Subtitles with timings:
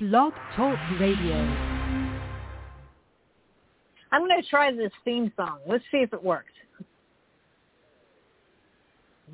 [0.00, 1.36] Blog Talk Radio.
[4.10, 5.58] I'm going to try this theme song.
[5.68, 6.50] Let's see if it works.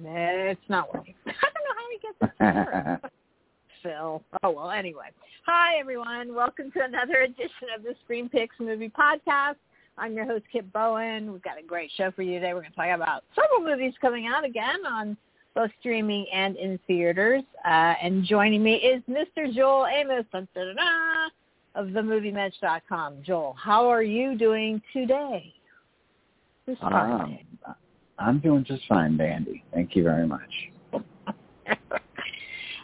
[0.04, 1.14] It's not working.
[1.26, 3.12] I don't know how he gets it to work.
[3.82, 4.22] Phil.
[4.42, 5.06] Oh, well, anyway.
[5.46, 6.34] Hi, everyone.
[6.34, 9.56] Welcome to another edition of the Screen Picks Movie Podcast.
[9.96, 11.32] I'm your host, Kit Bowen.
[11.32, 12.52] We've got a great show for you today.
[12.52, 15.16] We're going to talk about several movies coming out again on
[15.54, 17.42] both streaming and in theaters.
[17.64, 19.52] Uh, and joining me is Mr.
[19.54, 20.24] Joel Amos
[21.74, 23.22] of themoviemensch.com.
[23.24, 25.52] Joel, how are you doing today?
[26.66, 27.38] This um,
[28.18, 29.64] I'm doing just fine, Dandy.
[29.72, 30.50] Thank you very much.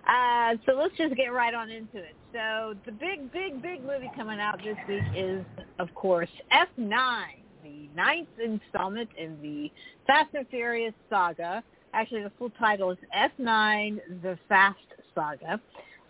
[0.06, 2.14] Uh, so let's just get right on into it.
[2.32, 5.44] So the big, big, big movie coming out this week is,
[5.80, 7.24] of course, F9,
[7.64, 9.70] the ninth installment in the
[10.06, 11.62] Fast and Furious saga.
[11.96, 14.76] Actually, the full title is F9, The Fast
[15.14, 15.58] Saga.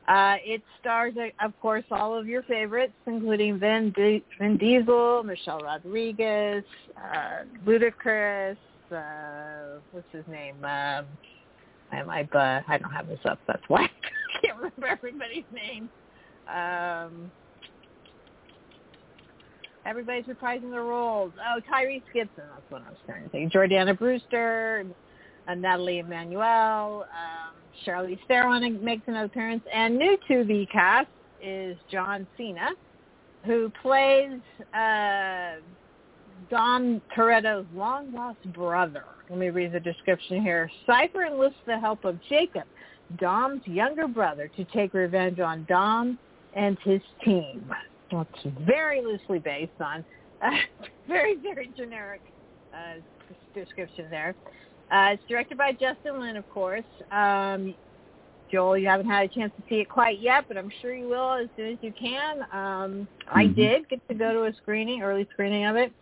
[0.09, 5.61] Uh, it stars, of course, all of your favorites, including Vin, D- Vin Diesel, Michelle
[5.61, 6.65] Rodriguez,
[6.97, 8.57] uh, Ludacris,
[8.91, 10.57] uh, what's his name?
[10.65, 11.07] Um,
[11.93, 13.39] I my uh, I don't have this up.
[13.47, 15.89] That's why I can't remember everybody's name.
[16.53, 17.31] Um,
[19.85, 21.33] everybody's reprising their roles.
[21.39, 22.45] Oh, Tyrese Gibson.
[22.53, 23.47] That's what I was trying to say.
[23.47, 24.85] Jordana Brewster,
[25.49, 31.09] uh, Nathalie Emmanuel, um, Charlize Theron makes an appearance, and new to the cast
[31.43, 32.71] is John Cena,
[33.45, 34.41] who plays
[34.75, 35.61] uh,
[36.51, 39.05] Dom Toretto's long lost brother.
[39.29, 40.71] Let me read the description here.
[40.87, 42.65] Cypher enlists the help of Jacob,
[43.19, 46.19] Dom's younger brother, to take revenge on Dom
[46.55, 47.73] and his team.
[48.11, 50.05] It's very loosely based on
[50.43, 50.51] uh,
[51.09, 52.23] very, very generic
[52.73, 53.01] uh,
[53.55, 54.35] description there.
[54.91, 56.85] Uh, it's directed by Justin Lin, of course.
[57.11, 57.75] Um,
[58.51, 61.09] Joel, you haven't had a chance to see it quite yet, but I'm sure you
[61.09, 62.43] will as soon as you can.
[62.43, 63.39] Um, mm-hmm.
[63.39, 65.93] I did get to go to a screening, early screening of it.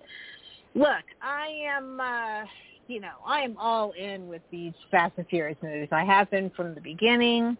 [0.74, 2.44] Look, I am, uh,
[2.88, 5.88] you know, I am all in with these Fast and Furious movies.
[5.90, 7.56] I have been from the beginning,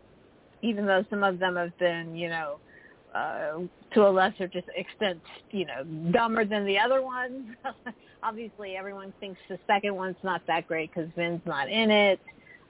[0.63, 2.59] even though some of them have been, you know,
[3.15, 3.61] uh,
[3.95, 7.47] to a lesser just extent, you know, dumber than the other ones.
[8.23, 12.21] Obviously, everyone thinks the second one's not that great because Vin's not in it.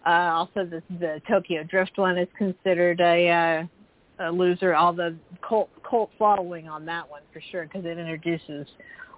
[0.07, 3.67] Uh, also, the, the Tokyo Drift one is considered a,
[4.21, 4.75] uh, a loser.
[4.75, 8.67] All the cult cult following on that one for sure because it introduces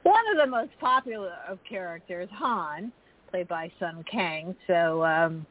[0.03, 2.93] one of the most popular of characters, Han,
[3.31, 4.55] played by Sung Kang.
[4.69, 5.44] So um,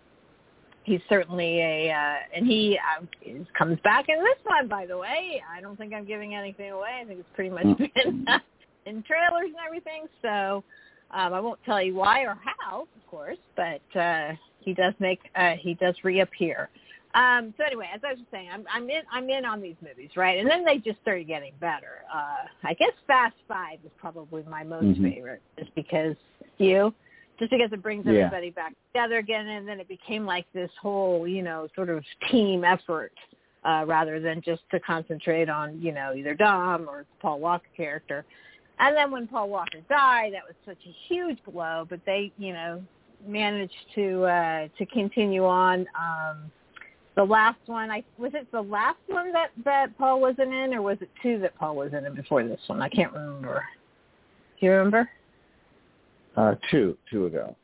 [0.86, 3.04] he's certainly a, uh, and he uh,
[3.58, 5.44] comes back in this one, by the way.
[5.52, 7.00] I don't think I'm giving anything away.
[7.02, 8.26] I think it's pretty much been
[8.86, 10.06] in trailers and everything.
[10.22, 10.64] So
[11.12, 15.20] um, I won't tell you why or how, of course, but uh, he does make,
[15.36, 16.70] uh, he does reappear.
[17.16, 20.10] Um, so anyway, as I was saying, I'm, I'm in I'm in on these movies,
[20.18, 20.38] right?
[20.38, 22.04] And then they just started getting better.
[22.14, 25.04] Uh, I guess Fast Five is probably my most mm-hmm.
[25.06, 26.18] favorite, just because
[26.58, 26.94] you,
[27.40, 28.64] just because it brings everybody yeah.
[28.64, 32.64] back together again, and then it became like this whole, you know, sort of team
[32.64, 33.12] effort,
[33.64, 38.26] uh, rather than just to concentrate on, you know, either Dom or Paul Walker character.
[38.80, 42.54] And then when Paul Walker died, that was such a huge blow, but they, you
[42.54, 42.84] know,
[43.26, 45.88] managed to uh, to continue on.
[46.00, 46.52] Um,
[47.16, 50.82] the last one I was it the last one that that Paul wasn't in or
[50.82, 52.82] was it two that Paul was in before this one?
[52.82, 53.64] I can't remember.
[54.60, 55.10] Do you remember?
[56.36, 57.56] Uh two, two ago.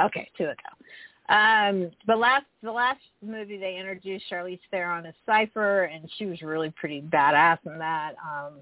[0.00, 1.34] Okay, two ago.
[1.34, 6.40] Um the last the last movie they introduced Charlize Theron as Cypher and she was
[6.42, 8.14] really pretty badass in that.
[8.22, 8.54] Um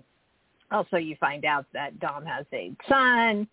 [0.72, 3.46] also you find out that Dom has a son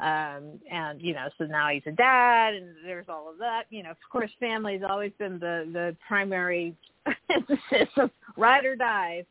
[0.00, 3.82] um and you know so now he's a dad and there's all of that you
[3.82, 6.74] know of course family's always been the the primary
[7.30, 9.24] emphasis of ride or die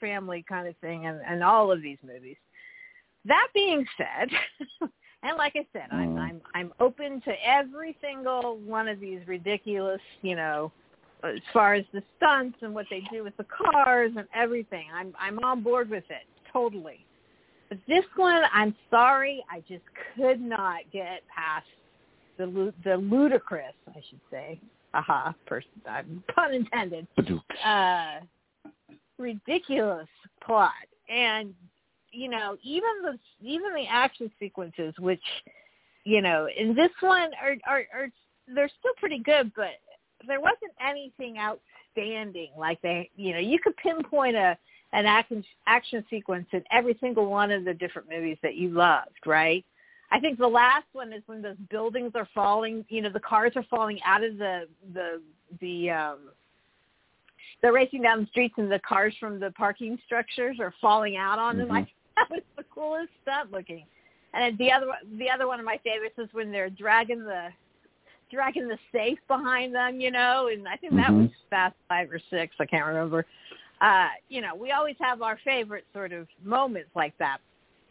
[0.00, 2.36] family kind of thing and and all of these movies
[3.24, 4.30] that being said
[5.26, 6.20] and like i said i'm mm.
[6.20, 10.70] i'm i'm open to every single one of these ridiculous you know
[11.24, 14.86] as far as the stunts and what they do with the cars and everything.
[14.94, 17.04] I'm i'm on board with it totally.
[17.68, 19.82] But this one, I'm sorry, I just
[20.14, 21.66] could not get past
[22.38, 24.60] the the ludicrous, I should say,
[24.94, 26.02] aha, person, uh,
[26.32, 27.06] pun intended,
[27.64, 28.20] uh,
[29.18, 30.08] ridiculous
[30.44, 30.70] plot,
[31.08, 31.54] and
[32.16, 35.22] you know, even the even the action sequences, which
[36.04, 38.08] you know, in this one are are, are
[38.54, 39.72] they're still pretty good, but
[40.26, 42.50] there wasn't anything outstanding.
[42.56, 44.56] Like they, you know, you could pinpoint a
[44.92, 49.26] an action action sequence in every single one of the different movies that you loved,
[49.26, 49.64] right?
[50.10, 53.52] I think the last one is when those buildings are falling, you know, the cars
[53.56, 55.20] are falling out of the the
[55.60, 56.18] the um
[57.60, 61.38] they're racing down the streets and the cars from the parking structures are falling out
[61.38, 61.68] on them.
[61.68, 61.82] Mhm.
[61.82, 61.86] I
[62.28, 63.84] that was the coolest stuff looking.
[64.34, 64.86] And the other
[65.18, 67.48] the other one of my favorites is when they're dragging the
[68.30, 71.22] dragging the safe behind them, you know, and I think that Mhm.
[71.22, 73.24] was Fast Five or Six, I can't remember.
[73.80, 77.38] Uh, you know, we always have our favorite sort of moments like that.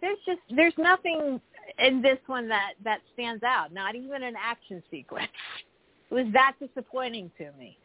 [0.02, 1.40] There's just there's nothing
[1.80, 5.32] in this one that that stands out, not even an action sequence.
[6.12, 7.78] It was that disappointing to me.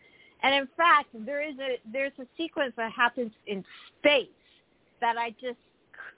[0.42, 3.64] And in fact, there is a there's a sequence that happens in
[3.98, 4.28] space
[5.00, 5.58] that I just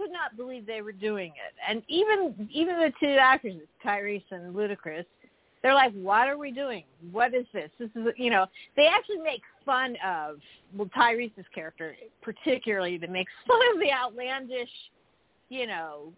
[0.03, 1.55] could not believe they were doing it.
[1.67, 3.55] And even even the two actors,
[3.85, 5.05] Tyrese and Ludacris,
[5.63, 6.85] they're like, "What are we doing?
[7.13, 7.71] What is this?
[7.79, 8.47] This is you know."
[8.77, 10.41] They actually make fun of
[10.75, 14.71] well Tyrese's character particularly that makes fun of the outlandish,
[15.49, 16.13] you know,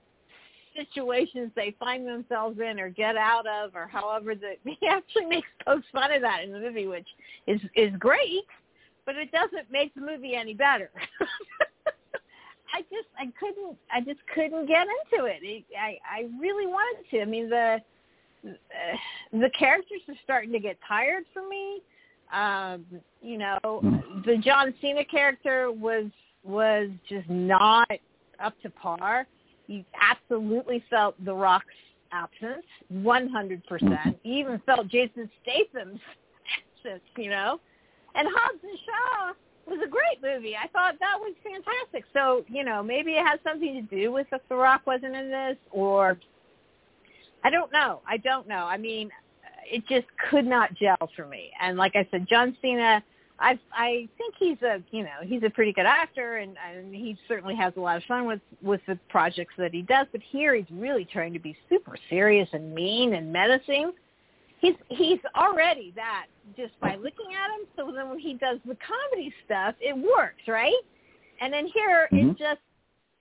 [0.75, 5.49] situations they find themselves in or get out of or however that he actually makes
[5.65, 7.07] pokes fun of that in the movie which
[7.47, 8.47] is is great
[9.07, 10.91] but it doesn't make the movie any better
[12.75, 17.09] i just i couldn't i just couldn't get into it, it i i really wanted
[17.11, 17.79] to i mean the
[18.47, 18.51] uh,
[19.33, 21.81] the characters are starting to get tired for me
[22.33, 22.85] um
[23.23, 24.25] you know Mm.
[24.25, 26.07] the john cena character was
[26.43, 27.91] was just not
[28.41, 29.27] up to par
[29.67, 31.67] you absolutely felt The Rock's
[32.13, 33.63] absence, 100%.
[33.63, 34.15] Mhm.
[34.23, 36.01] You even felt Jason Statham's
[36.85, 37.61] absence, you know.
[38.15, 39.33] And Hobbs and Shaw
[39.67, 40.55] was a great movie.
[40.57, 42.05] I thought that was fantastic.
[42.13, 45.31] So, you know, maybe it has something to do with if The Rock wasn't in
[45.31, 46.19] this or
[47.43, 48.01] I don't know.
[48.09, 48.67] I don't know.
[48.67, 49.11] I mean,
[49.71, 51.51] it just could not gel for me.
[51.61, 53.03] And like I said, John Cena
[53.39, 57.17] I I think he's a you know he's a pretty good actor and and he
[57.27, 60.07] certainly has a lot of fun with with the projects that he does.
[60.13, 63.93] But here he's really trying to be super serious and mean and menacing.
[64.65, 66.27] He's he's already that
[66.57, 67.67] just by looking at him.
[67.77, 70.73] So then when he does the comedy stuff, it works, right?
[71.41, 72.31] And then here Mhm.
[72.31, 72.61] it's just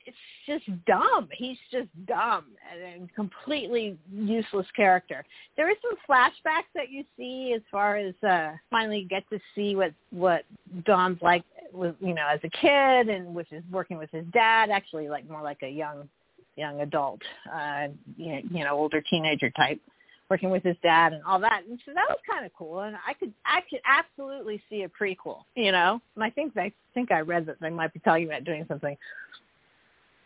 [0.05, 1.29] it's just dumb.
[1.31, 5.25] He's just dumb and a completely useless character.
[5.57, 9.75] There is some flashbacks that you see as far as uh finally get to see
[9.75, 10.45] what what
[10.85, 11.43] Dom's like
[11.73, 14.69] with you know as a kid and with his working with his dad.
[14.69, 16.07] Actually, like more like a young
[16.55, 19.81] young adult, uh, you know, you know older teenager type
[20.29, 21.63] working with his dad and all that.
[21.67, 22.81] And so that was kind of cool.
[22.81, 26.01] And I could I could absolutely see a prequel, you know.
[26.15, 28.97] And I think I think I read that they might be talking about doing something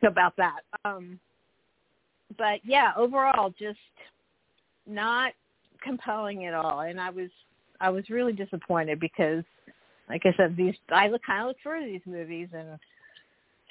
[0.07, 0.61] about that.
[0.85, 1.19] Um,
[2.37, 3.79] but yeah, overall, just
[4.85, 5.33] not
[5.83, 6.81] compelling at all.
[6.81, 7.29] And I was
[7.79, 9.43] I was really disappointed because,
[10.09, 12.79] like I said, these I look kind of look forward to these movies, and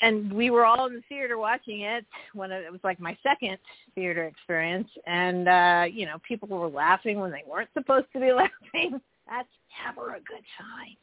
[0.00, 2.04] and we were all in the theater watching it
[2.34, 3.58] when it was like my second
[3.94, 8.32] theater experience, and uh, you know, people were laughing when they weren't supposed to be
[8.42, 9.00] laughing.
[9.28, 9.48] That's
[9.84, 10.96] never a good sign.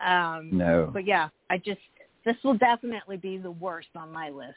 [0.00, 0.90] Um, No.
[0.92, 1.80] but yeah, I just
[2.24, 4.54] this will definitely be the worst on my list.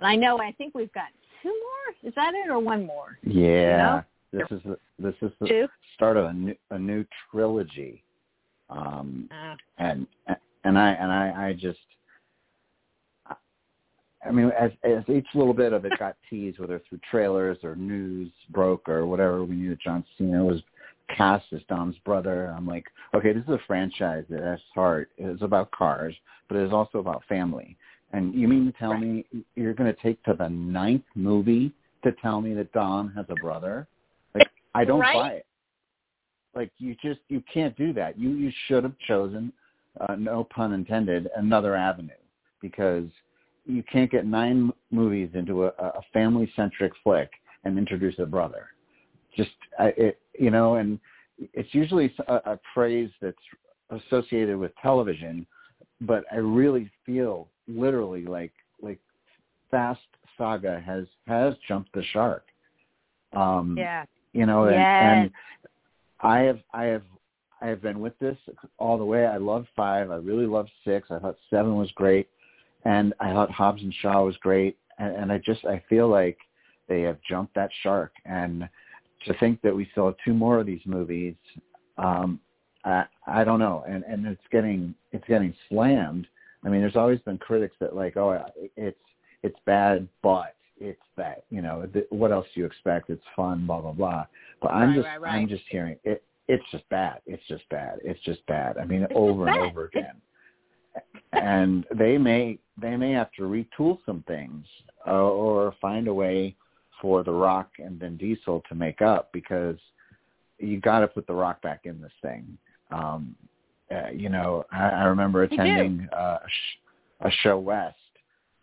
[0.00, 1.08] And I know I think we've got
[1.42, 2.08] two more.
[2.08, 3.18] Is that it or one more?
[3.22, 4.02] Yeah.
[4.32, 5.68] This is the, this is the Two.
[5.94, 8.02] start of a new a new trilogy.
[8.70, 10.06] Um Uh, and
[10.64, 11.78] and I and I I just
[14.26, 17.76] I mean as as each little bit of it got teased whether through trailers or
[17.76, 20.62] news broke or whatever we knew that John Cena was
[21.14, 22.52] cast as Dom's brother.
[22.56, 25.10] I'm like, okay, this is a franchise that has heart.
[25.18, 26.14] It's about cars,
[26.48, 27.76] but it is also about family.
[28.12, 29.00] And you mean to tell Right.
[29.00, 31.72] me you're going to take to the ninth movie
[32.04, 33.86] to tell me that Dom has a brother?
[34.34, 35.14] Like, I don't Right?
[35.14, 35.46] buy it.
[36.54, 38.16] Like, you just you can't do that.
[38.16, 39.52] You you should have chosen,
[40.00, 42.12] uh, no pun intended, another avenue
[42.60, 43.08] because
[43.66, 47.30] you can't get nine movies into a, a family centric flick
[47.64, 48.68] and introduce a brother.
[49.36, 50.98] Just I, it, you know, and
[51.38, 53.36] it's usually a, a phrase that's
[53.90, 55.46] associated with television,
[56.02, 58.52] but I really feel literally like
[58.82, 58.98] like
[59.70, 60.00] Fast
[60.36, 62.44] Saga has has jumped the shark.
[63.32, 64.04] Um, yeah.
[64.32, 65.02] you know, and, Yes.
[65.02, 65.30] and
[66.20, 67.02] I have I have
[67.60, 68.36] I have been with this
[68.78, 69.26] all the way.
[69.26, 70.10] I love five.
[70.10, 71.10] I really love six.
[71.10, 72.28] I thought seven was great,
[72.84, 74.76] and I thought Hobbs and Shaw was great.
[74.98, 76.38] And, and I just I feel like
[76.88, 78.12] they have jumped that shark.
[78.24, 78.68] And
[79.26, 81.34] to think that we still have two more of these movies,
[81.98, 82.40] um,
[82.84, 83.84] I I don't know.
[83.88, 86.26] And and it's getting it's getting slammed.
[86.64, 88.44] I mean, there's always been critics that like, oh,
[88.76, 88.98] it's
[89.42, 93.10] it's bad, but it's that you know th- what else do you expect?
[93.10, 94.26] It's fun, blah blah blah.
[94.60, 95.34] But I'm Right, just right, right.
[95.34, 96.22] I'm just hearing it.
[96.46, 97.20] It's just bad.
[97.26, 98.00] It's just bad.
[98.04, 98.76] It's just bad.
[98.76, 100.20] I mean, It's over and over again.
[101.32, 104.64] And they may they may have to retool some things
[105.06, 106.56] uh, or find a way
[107.00, 109.76] for The Rock and Vin Diesel to make up because
[110.58, 112.58] you got to put The Rock back in this thing.
[112.90, 113.34] Um,
[113.90, 116.78] Uh, you know, I, I remember attending uh, a, sh-
[117.20, 117.92] a ShoWest,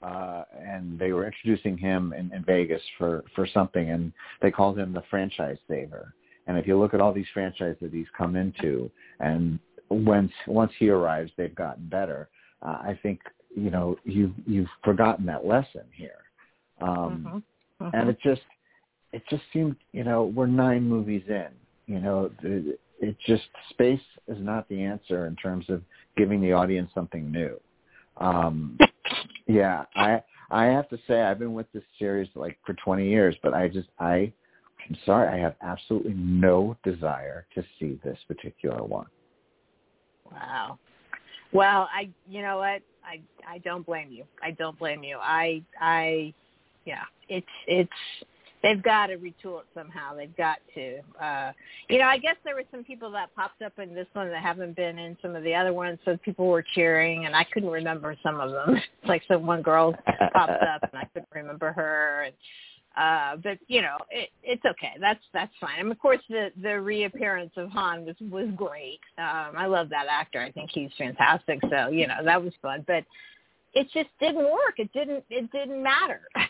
[0.02, 4.12] uh, and they were introducing him in, in Vegas for for something, and
[4.42, 6.14] they called him the franchise saver.
[6.48, 9.60] And if you look at all these franchises that he's come into, and
[9.92, 12.30] once once he arrives, they've gotten better.
[12.62, 13.20] Uh, I think
[13.56, 16.24] you know you you've forgotten that lesson here,
[16.82, 17.44] um, Mhm.
[17.82, 17.92] Mhm.
[17.94, 18.42] and it just
[19.12, 21.50] it just seemed you know we're nine movies in.
[21.88, 25.84] You know, it, it just space is not the answer in terms of
[26.16, 27.60] giving the audience something new.
[28.18, 28.78] Um,
[29.48, 33.36] yeah, I I have to say I've been with this series like for 20 years,
[33.44, 34.32] but I just I
[34.88, 39.08] I'm sorry I have absolutely no desire to see this particular one.
[40.32, 40.80] Wow.
[41.54, 42.82] Well, I you know what?
[43.04, 44.24] I I don't blame you.
[44.42, 45.18] I don't blame you.
[45.22, 46.34] I I
[46.86, 47.92] yeah, it's it's
[48.64, 50.16] they've got to retool it somehow.
[50.16, 51.00] They've got to.
[51.22, 51.52] Uh
[51.90, 54.42] you know, I guess there were some people that popped up in this one that
[54.42, 57.70] haven't been in some of the other ones, so people were cheering and I couldn't
[57.70, 58.82] remember some of them.
[59.06, 59.94] like some one girl
[60.34, 62.34] popped up and I couldn't remember her and
[62.98, 64.94] uh but you know it it's okay.
[65.00, 65.80] That's that's fine.
[65.80, 69.00] And of course the the reappearance of han was was great.
[69.18, 70.42] Um i love that actor.
[70.42, 71.60] I think he's fantastic.
[71.70, 72.84] So you know that was fun.
[72.86, 73.06] But
[73.74, 74.76] it just didn't work.
[74.78, 76.22] It didn't it didn't matter.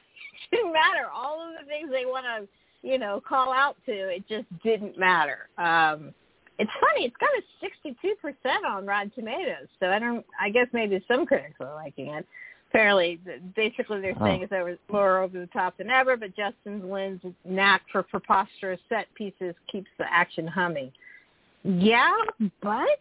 [0.52, 1.06] It didn't matter.
[1.14, 4.98] All of the things they want to you know call out to it just didn't
[4.98, 5.50] matter.
[5.58, 6.14] Um
[6.58, 7.06] it's funny.
[7.06, 9.68] It's got a sixty two percent on rotten tomatoes.
[9.80, 12.26] So i don't i guess maybe some critics are liking it
[12.72, 13.20] apparently
[13.56, 14.44] basically they're saying Oh.
[14.44, 19.14] it's over, more over the top than ever, but Justin Lin's knack for preposterous set
[19.14, 20.92] pieces keeps the action humming.
[21.64, 22.16] Yeah,
[22.62, 23.00] but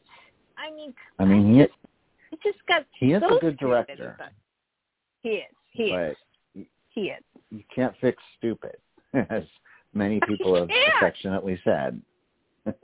[0.58, 1.60] I mean, I mean, he
[2.30, 4.16] he just got he is a good director,
[5.22, 5.44] He is.
[5.72, 6.16] He is.
[6.54, 7.22] but He is.
[7.50, 8.76] you can't fix stupid,
[9.30, 9.44] as
[9.94, 12.00] many people have affectionately said.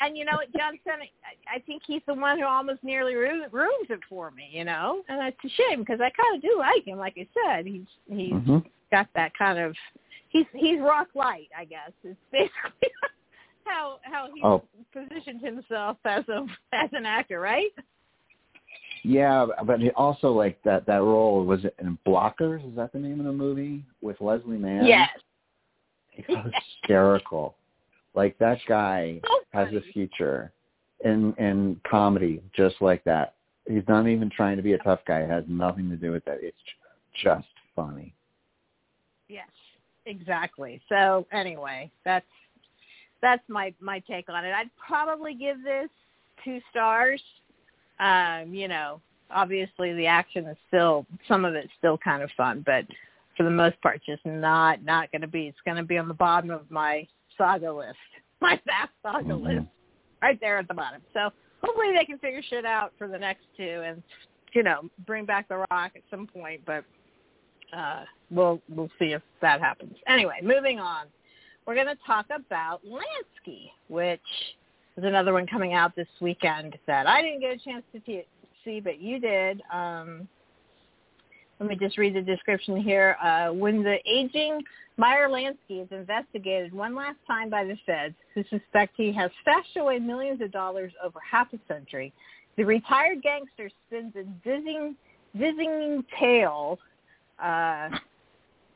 [0.00, 1.08] And you know what, Johnson?
[1.24, 4.50] I, I think he's the one who almost nearly ru- ruins it for me.
[4.52, 6.98] You know, and that's a shame because I kind of do like him.
[6.98, 8.58] Like I said, he's he's hmm
[8.90, 9.74] got that kind of
[10.28, 11.90] he's he's rock light, I guess.
[12.04, 12.90] It's basically
[13.64, 14.62] how how he Oh.
[14.92, 17.70] positioned himself as a as an actor, right?
[19.02, 22.68] Yeah, but he also like that that role was it in Blockers?
[22.68, 24.86] Is that the name of the movie with Leslie Mann?
[24.86, 25.08] Yes.
[26.10, 26.50] He was
[26.80, 27.56] hysterical.
[28.16, 29.20] Like that guy
[29.52, 30.50] has a future
[31.04, 33.34] in in comedy just like that.
[33.68, 35.20] He's not even trying to be a tough guy.
[35.20, 36.38] It has nothing to do with that.
[36.40, 36.56] It's
[37.22, 38.14] just funny.
[39.28, 39.48] Yes,
[40.06, 40.80] exactly.
[40.88, 42.26] So anyway, that's
[43.20, 44.52] that's my my take on it.
[44.52, 45.90] I'd probably give this
[46.42, 47.20] two stars.
[48.00, 52.62] Um, you know, obviously the action is still some of it's still kind of fun,
[52.64, 52.86] but
[53.36, 55.48] for the most part, just not not going to be.
[55.48, 57.06] It's going to be on the bottom of my
[57.38, 57.96] saga list,
[58.40, 59.42] my Fast Saga Mhm.
[59.44, 59.66] list,
[60.22, 61.02] right there at the bottom.
[61.12, 61.30] So
[61.62, 64.02] hopefully they can figure shit out for the next two, and
[64.52, 66.62] you know, bring back the Rock at some point.
[66.64, 66.84] But
[67.72, 69.96] uh, we'll we'll see if that happens.
[70.06, 71.06] Anyway, moving on.
[71.66, 74.20] We're going to talk about Lansky, which
[74.96, 78.24] is another one coming out this weekend that I didn't get a chance to t-
[78.64, 79.62] see, but you did.
[79.72, 80.28] Um,
[81.60, 83.16] let me just read the description here.
[83.22, 84.62] Uh, when the aging
[84.98, 89.76] Meyer Lansky is investigated one last time by the feds, who suspect he has stashed
[89.76, 92.12] away millions of dollars over half a century,
[92.56, 94.96] the retired gangster spins a dizzying,
[95.38, 96.78] dizzying tale
[97.42, 97.90] uh,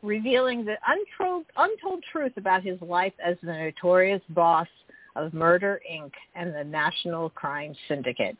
[0.03, 4.69] revealing the untold, untold truth about his life as the notorious boss
[5.17, 6.13] of Murder, Inc.
[6.35, 8.37] and the National Crime Syndicate.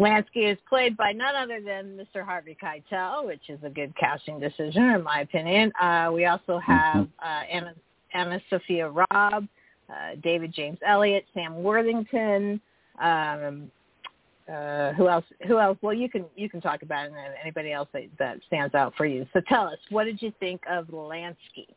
[0.00, 2.24] Lansky is played by none other than Mr.
[2.24, 5.70] Harvey Keitel, which is a good casting decision in my opinion.
[5.80, 7.74] Uh, we also have uh, Anna,
[8.14, 9.46] Anna Sophia Robb,
[9.90, 12.62] uh, David James Elliott, Sam Worthington.
[12.98, 13.70] Um,
[14.50, 15.24] uh, who else?
[15.46, 15.76] Who else?
[15.82, 17.12] Well, you can you can talk about it.
[17.12, 19.26] And anybody else that, that stands out for you.
[19.32, 21.68] So tell us, what did you think of Lansky?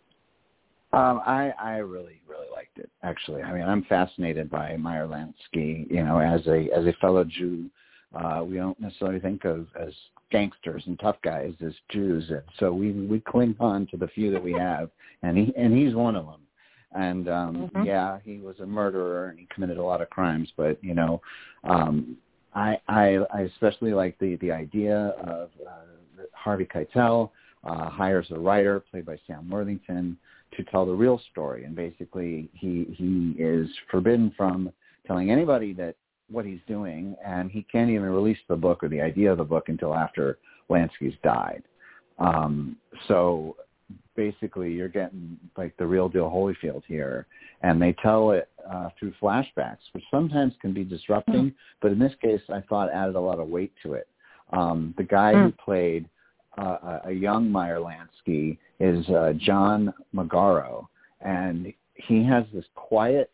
[0.93, 3.43] Um, I I really really liked it actually.
[3.43, 5.91] I mean, I'm fascinated by Meyer Lansky.
[5.91, 7.69] You know, as a as a fellow Jew,
[8.13, 9.93] uh, we don't necessarily think of as
[10.31, 14.31] gangsters and tough guys as Jews, and so we we cling on to the few
[14.31, 14.89] that we have,
[15.21, 16.41] and he and he's one of them.
[16.95, 17.85] And um, Mhm.
[17.85, 21.21] yeah, he was a murderer and he committed a lot of crimes, but you know,
[21.63, 22.17] um,
[22.53, 27.31] I I I especially like the the idea of uh, Harvey Keitel
[27.63, 30.17] uh, hires a writer played by Sam Worthington
[30.55, 34.71] to tell the real story and basically he he is forbidden from
[35.07, 35.95] telling anybody that
[36.33, 39.43] what he's doing and he can't even release the book or the idea of the
[39.43, 40.37] book until after
[40.69, 41.63] Lansky's died.
[42.19, 43.55] Um so
[44.15, 47.25] basically you're getting like the real deal Holyfield here,
[47.61, 51.55] and they tell it uh, through flashbacks, which sometimes can be disrupting, mm.
[51.81, 54.07] but in this case, I thought added a lot of weight to it.
[54.51, 55.45] Um, the guy mm.
[55.45, 56.07] who played
[56.57, 60.87] uh, a young Meyer Lansky is uh, John Magaro,
[61.21, 63.31] and he has this quiet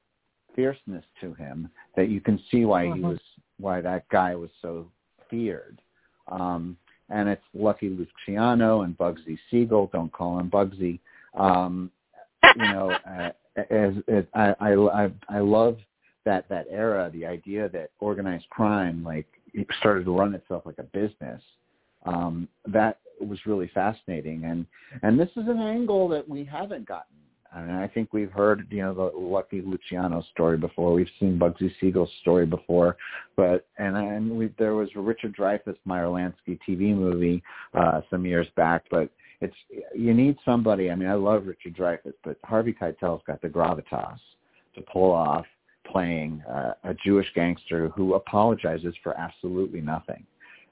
[0.55, 3.09] fierceness to him that you can see why he uh-huh.
[3.09, 3.19] was
[3.59, 4.87] why that guy was so
[5.29, 5.81] feared.
[6.27, 6.77] Um,
[7.09, 9.89] and it's Lucky Luciano and Bugsy Siegel.
[9.91, 10.99] Don't call him Bugsy.
[11.33, 11.91] Um,
[12.55, 13.29] you know, uh,
[13.69, 15.77] as, as I, I I love
[16.25, 17.09] that that era.
[17.13, 21.41] The idea that organized crime like it started to run itself like a business.
[22.05, 24.65] Um, that was really fascinating, and
[25.03, 27.17] and this is an angle that we haven't gotten
[27.53, 30.93] I mean, I think we've heard, you know, the Lucky Luciano story before.
[30.93, 32.95] We've seen Bugsy Siegel's story before,
[33.35, 37.41] but and and we, there was a Richard Dreyfuss Meyer Lansky TV movie
[37.73, 38.83] uh, some years back.
[38.91, 39.09] But
[39.41, 39.55] it's
[39.95, 40.91] you need somebody.
[40.91, 44.19] I mean, I love Richard Dreyfuss, but Harvey Keitel's got the gravitas
[44.75, 45.45] to pull off
[45.91, 50.23] playing uh, a Jewish gangster who apologizes for absolutely nothing,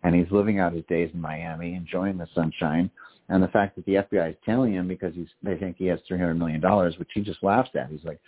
[0.04, 2.92] and he's living out his days in Miami, enjoying the sunshine
[3.30, 6.00] and the fact that the FBI is telling him because he's they think he has
[6.08, 7.90] three hundred million dollars, which he just laughs at.
[7.90, 8.20] He's like,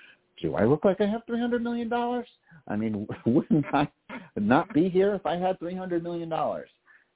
[0.41, 2.27] "Do I look like I have three hundred million dollars?
[2.67, 3.87] I mean, wouldn't I
[4.35, 6.69] not be here if I had three hundred million dollars?"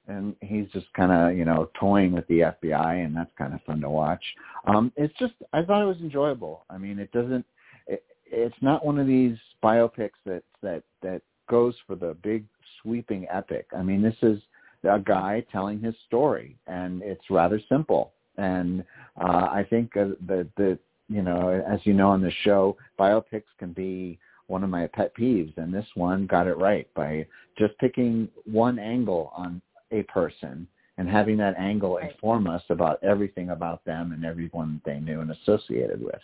[0.06, 3.62] And he's just kind of you know toying with the FBI, and that's kind of
[3.62, 4.22] fun to watch.
[4.66, 6.64] Um, it's just I thought it was enjoyable.
[6.70, 7.44] I mean, it doesn't.
[7.86, 12.44] It, it's not one of these biopics that that that goes for the big
[12.80, 13.66] sweeping epic.
[13.76, 14.40] I mean, this is
[14.84, 18.12] a guy telling his story, and it's rather simple.
[18.36, 18.84] And
[19.20, 23.44] uh, I think uh, the the you know, as you know on the show, biopics
[23.58, 27.26] can be one of my pet peeves, and this one got it right by
[27.58, 29.60] just picking one angle on
[29.92, 35.00] a person and having that angle inform us about everything about them and everyone they
[35.00, 36.20] knew and associated with.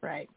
[0.00, 0.28] Right.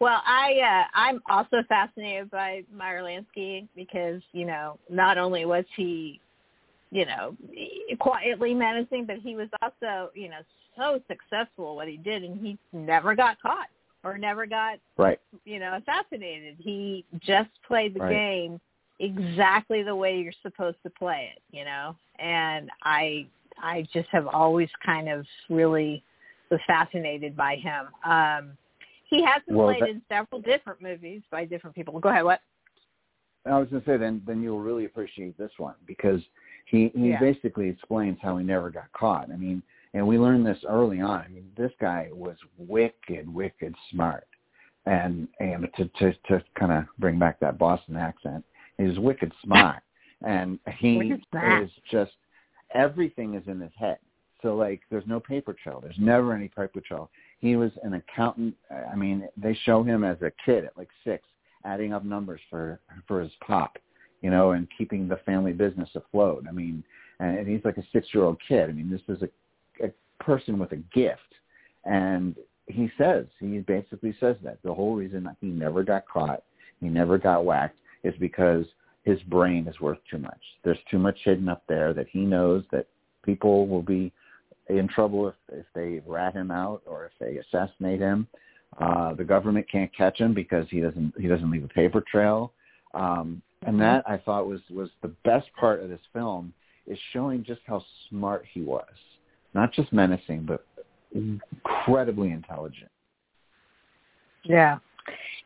[0.00, 5.64] Well, I uh, I'm also fascinated by Meyer Lansky because you know not only was
[5.76, 6.20] he,
[6.90, 7.36] you know,
[7.98, 10.40] quietly menacing, but he was also you know
[10.76, 13.68] so successful what he did, and he never got caught
[14.04, 16.56] or never got right you know assassinated.
[16.58, 18.12] He just played the right.
[18.12, 18.60] game
[19.00, 21.96] exactly the way you're supposed to play it, you know.
[22.18, 23.26] And I
[23.60, 26.04] I just have always kind of really
[26.50, 27.86] was fascinated by him.
[28.04, 28.56] Um
[29.08, 31.98] he has been well, played that, in several different movies by different people.
[31.98, 32.24] Go ahead.
[32.24, 32.40] What?
[33.46, 36.20] I was going to say then then you'll really appreciate this one because
[36.66, 37.20] he he yeah.
[37.20, 39.30] basically explains how he never got caught.
[39.30, 39.62] I mean,
[39.94, 41.20] and we learned this early on.
[41.20, 44.26] I mean, this guy was wicked, wicked smart,
[44.86, 48.44] and and to to to kind of bring back that Boston accent,
[48.76, 49.82] he's wicked smart,
[50.26, 52.12] and he is just
[52.74, 53.98] everything is in his head.
[54.42, 55.80] So like, there's no paper trail.
[55.82, 57.10] There's never any paper trail.
[57.40, 58.54] He was an accountant.
[58.92, 61.24] I mean, they show him as a kid at like six,
[61.64, 63.78] adding up numbers for for his pop,
[64.22, 66.44] you know, and keeping the family business afloat.
[66.48, 66.82] I mean,
[67.20, 68.68] and he's like a six-year-old kid.
[68.68, 69.90] I mean, this is a, a
[70.22, 71.34] person with a gift,
[71.84, 72.34] and
[72.66, 76.42] he says he basically says that the whole reason that he never got caught,
[76.80, 78.66] he never got whacked, is because
[79.04, 80.40] his brain is worth too much.
[80.64, 82.86] There's too much hidden up there that he knows that
[83.24, 84.12] people will be
[84.68, 88.26] in trouble if, if they rat him out or if they assassinate him.
[88.80, 92.52] Uh, the government can't catch him because he doesn't he doesn't leave a paper trail.
[92.94, 93.80] Um, and mm-hmm.
[93.80, 96.52] that I thought was was the best part of this film
[96.86, 98.84] is showing just how smart he was,
[99.54, 100.64] not just menacing but
[101.12, 102.90] incredibly intelligent.
[104.44, 104.78] Yeah,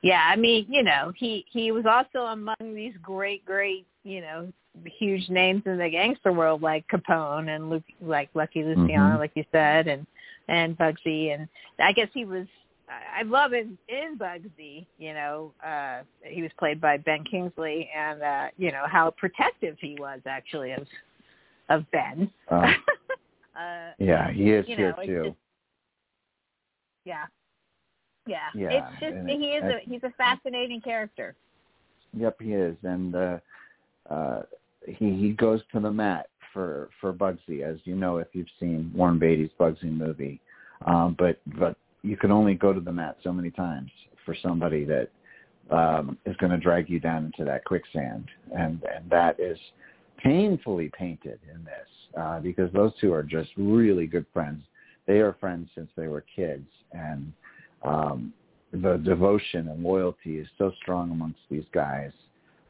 [0.03, 0.29] yeah.
[0.29, 4.53] I mean, you know, he he was also among these great great you know
[4.99, 9.19] huge names in the gangster world like Capone and Luke, like Lucky Luciano, mm-hmm.
[9.19, 10.07] like you said, and
[10.49, 12.47] and Bugsy, and I guess he was.
[12.89, 18.23] I love in in Bugsy, you know, uh, he was played by Ben Kingsley, and
[18.23, 20.87] uh, you know how protective he was actually of
[21.69, 22.31] of Ben.
[22.51, 22.55] Uh,
[23.59, 25.25] uh, yeah, he is here know, too.
[25.25, 25.37] Just,
[27.05, 27.25] yeah,
[28.27, 28.69] yeah, yeah.
[28.71, 31.35] It's just and he is a he's a fascinating character.
[32.15, 33.39] Yep, he is, and uh,
[34.11, 34.43] uh,
[34.87, 38.93] he he goes to the mat for for Bugsy, as you know if you've seen
[38.95, 40.41] Warren Beatty's Bugsy movie.
[40.87, 43.91] Um, but but you can only go to the mat so many times
[44.25, 45.09] for somebody that
[45.71, 49.59] um, is going to drag you down into that quicksand, and and that is
[50.19, 54.63] painfully painted in this uh, because those two are just really good friends.
[55.07, 57.33] They are friends since they were kids, and
[57.83, 58.33] um,
[58.73, 62.13] the devotion and loyalty is so strong amongst these guys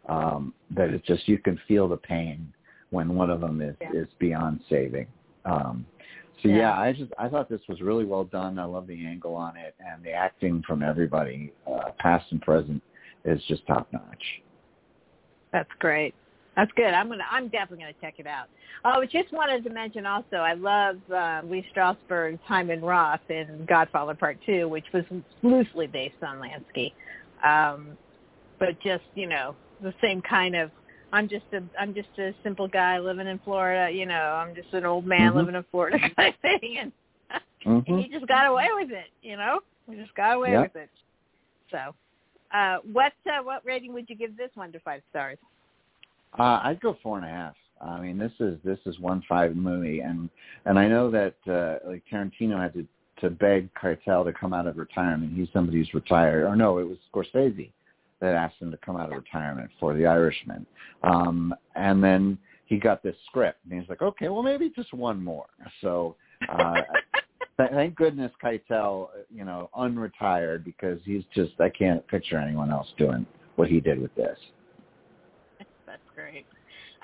[0.08, 2.52] um, that it's just you can feel the pain
[2.90, 3.90] when one of them is yeah.
[3.94, 5.06] is beyond saving.
[5.44, 5.86] Um,
[6.42, 6.56] So Yeah.
[6.56, 6.80] yeah.
[6.80, 8.58] I just I thought this was really well done.
[8.58, 12.82] I love the angle on it and the acting from everybody, uh, past and present,
[13.24, 14.42] is just top notch.
[15.52, 16.14] That's great.
[16.56, 16.92] That's good.
[16.92, 17.24] I'm gonna.
[17.30, 18.48] I'm definitely gonna check it out.
[18.84, 20.36] Oh, I just wanted to mention also.
[20.36, 25.04] I love uh, Lee Strasberg's Hyman Roth in Godfather Part Two, which was
[25.42, 26.92] loosely based on Lansky,
[27.42, 27.96] um,
[28.58, 30.70] but just you know the same kind of.
[31.12, 31.62] I'm just a.
[31.78, 33.92] I'm just a simple guy living in Florida.
[33.92, 35.36] You know, I'm just an old man Mhm.
[35.36, 36.92] living in Florida kind of thing, and,
[37.30, 38.02] and Mhm.
[38.02, 39.10] he just got away with it.
[39.22, 40.62] You know, he just got away Yep.
[40.62, 40.90] with it.
[41.70, 41.94] So,
[42.56, 45.38] uh, what uh, what rating would you give this one to five stars?
[46.38, 47.56] Uh, I'd go four and a half.
[47.80, 50.30] I mean, this is this is one five movie, and
[50.64, 52.86] and I know that uh, like Tarantino had to
[53.20, 55.34] to beg Keitel to come out of retirement.
[55.34, 57.70] He's somebody who's retired, or no, it was Scorsese
[58.22, 60.64] that asked him to come out of retirement for The Irishman,
[61.02, 65.22] um, and then he got this script, and he's like, okay, well maybe just one
[65.22, 65.46] more.
[65.82, 66.16] So.
[66.48, 66.74] Uh,
[67.58, 72.88] th- Thank goodness Keitel, you know, unretired because he's just I can't picture anyone else
[72.98, 74.38] doing what he did with this.
[75.86, 76.46] That's great.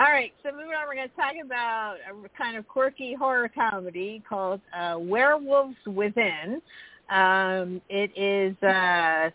[0.01, 3.51] All right, so moving on, we're going to talk about a kind of quirky horror
[3.53, 6.63] comedy called uh, Werewolves Within.
[7.11, 9.31] Um, it is, uh,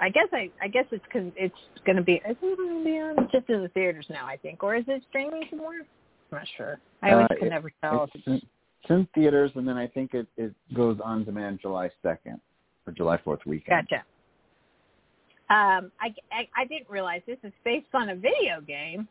[0.00, 1.54] I guess, I, I guess it's con- it's
[1.86, 2.14] going to be.
[2.14, 4.26] Is it going to be on just in the theaters now?
[4.26, 5.80] I think, or is it streaming somewhere?
[6.32, 6.78] I'm not sure.
[7.02, 8.08] I always Uh, can it- never tell.
[8.14, 11.90] It's in, it's in theaters, and then I think it, it goes on demand July
[12.04, 12.38] 2nd
[12.86, 13.88] or July 4th weekend.
[13.88, 14.04] Gotcha.
[15.48, 19.06] Um, I, I I didn't realize this is based on a video game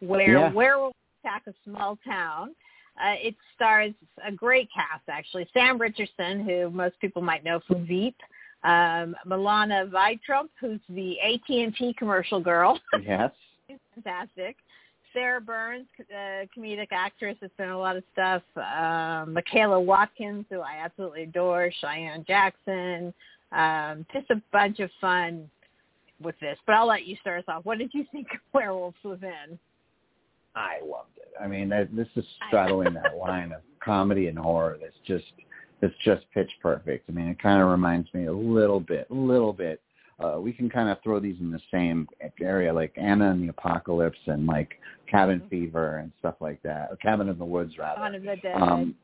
[0.00, 0.52] where Yeah.
[0.52, 2.54] werewolves attack a small town.
[2.98, 3.92] Uh, it stars
[4.26, 5.46] a great cast actually.
[5.52, 8.16] Sam Richardson, who most people might know from Veep.
[8.64, 12.80] Um, Milana Vayntrub, who's the AT&T commercial girl.
[13.02, 13.30] Yes.
[13.68, 14.56] She's fantastic.
[15.12, 18.42] Sarah Burns, uh, comedic actress, has done a lot of stuff.
[18.56, 21.70] Um, Michaela Watkins, who I absolutely adore.
[21.80, 23.14] Cheyenne Jackson.
[23.52, 25.48] Um, just a bunch of fun
[26.20, 26.58] with this.
[26.66, 27.64] But I'll let you start us off.
[27.64, 29.58] What did you think of Werewolves Within?
[30.56, 31.32] I loved it.
[31.40, 35.24] I mean, that, this is straddling that line of comedy and horror that's just
[35.80, 37.08] that's just pitch perfect.
[37.08, 39.80] I mean, it kind of reminds me a little bit, a little bit.
[40.20, 42.08] Uh, we can kind of throw these in the same
[42.40, 44.78] area, like Anna and the Apocalypse and like
[45.10, 48.00] Cabin Fever and stuff like that, or Cabin in the Woods rather.
[48.00, 48.54] Dawn of the Dead.
[48.54, 48.94] Um,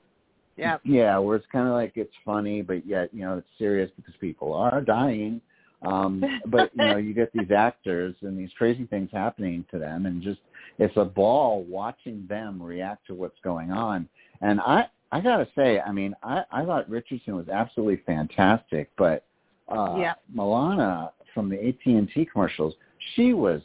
[0.57, 0.81] yep.
[0.85, 4.15] Yeah, where it's kind of like it's funny, but yet you know it's serious because
[4.21, 5.41] people are dying.
[5.83, 10.07] Um, but you know you get these actors and these crazy things happening to them,
[10.07, 10.41] and just
[10.79, 14.09] it's a ball watching them react to what's going on.
[14.43, 19.25] And I I gotta say, I mean, I I thought Richardson was absolutely fantastic, but
[19.69, 20.15] uh, Yeah.
[20.35, 22.75] Milana from the AT and T commercials,
[23.15, 23.63] she was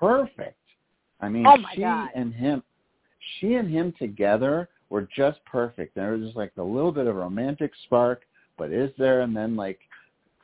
[0.00, 0.56] perfect.
[1.20, 2.10] I mean, Oh, she God.
[2.14, 2.62] and him,
[3.38, 5.94] she and him together were just perfect.
[5.94, 8.22] There was just like a little bit of romantic spark,
[8.58, 9.20] but is there?
[9.20, 9.78] And then like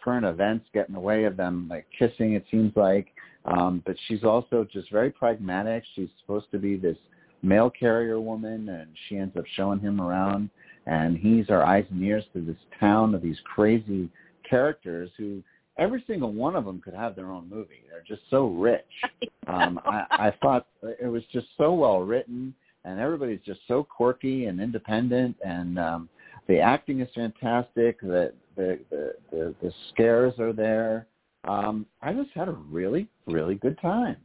[0.02, 2.34] current events get in the way of them like kissing.
[2.34, 3.08] It seems like,
[3.44, 5.84] um, but she's also just very pragmatic.
[5.94, 6.96] She's supposed to be this
[7.42, 10.50] mail carrier woman, and she ends up showing him around,
[10.86, 14.08] and he's our eyes and ears to this town of these crazy
[14.48, 15.42] characters who
[15.78, 17.82] every single one of them could have their own movie.
[17.90, 18.84] They're just so rich.
[19.46, 22.52] Um, I, I thought it was just so well written,
[22.84, 26.10] and everybody's just so quirky and independent, and um,
[26.48, 27.98] the acting is fantastic.
[28.02, 31.06] The the the, the, the scares are there.
[31.44, 34.18] Um, I just had a really really good time.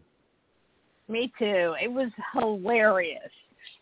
[1.08, 1.76] Me too.
[1.82, 3.32] It was hilarious.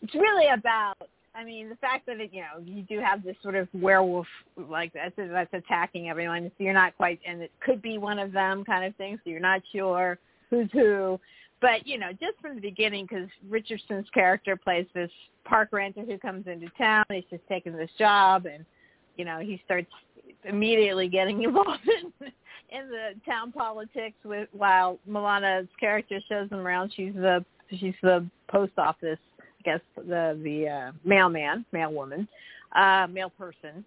[0.02, 0.96] It's really about.
[1.34, 4.28] I mean, the fact that it, you know you do have this sort of werewolf
[4.58, 6.52] like that's that's attacking everyone.
[6.58, 9.20] So you're not quite, and it could be one of them kind of thing.
[9.24, 10.18] So you're not sure
[10.50, 11.20] who's who.
[11.62, 15.12] But you know, just from the beginning, because Richardson's character plays this
[15.46, 17.06] park ranger who comes into town.
[17.10, 18.66] He's just taking this job, and
[19.16, 19.92] you know he starts
[20.45, 22.32] immediately getting involved in
[22.71, 26.91] in the town politics with while Milana's character shows them around.
[26.95, 32.27] She's the she's the post office, I guess the the uh, mailman, mailwoman,
[32.75, 33.84] uh, mail person,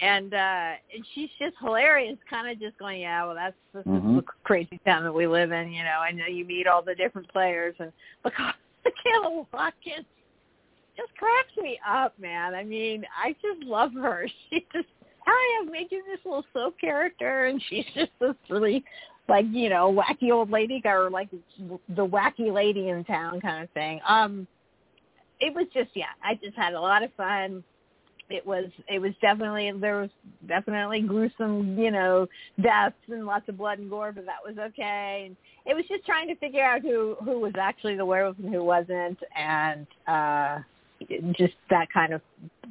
[0.00, 2.18] and uh, and she's just hilarious.
[2.28, 4.18] Kind of just going, yeah, well, that's this Mhm.
[4.18, 5.72] is the crazy town that we live in.
[5.72, 7.92] You know, I know you meet all the different players, and
[8.22, 10.06] because Michaela Watkins
[10.96, 12.54] just cracks me up, man.
[12.54, 14.26] I mean, I just love her.
[14.50, 14.88] She just
[15.26, 18.84] hi, I'm making this little soap character, and she's just this really,
[19.28, 21.28] like, you know, wacky old lady, or like
[21.60, 24.00] the wacky lady in town kind of thing.
[24.06, 24.46] Um,
[25.40, 27.62] it was just, yeah, I just had a lot of fun.
[28.28, 30.10] It was, it was definitely, there was
[30.48, 32.26] definitely gruesome, you know,
[32.60, 35.24] deaths and lots of blood and gore, but that was okay.
[35.26, 38.52] And it was just trying to figure out who, who was actually the werewolf and
[38.52, 40.58] who wasn't, and, uh,
[41.32, 42.20] just that kind of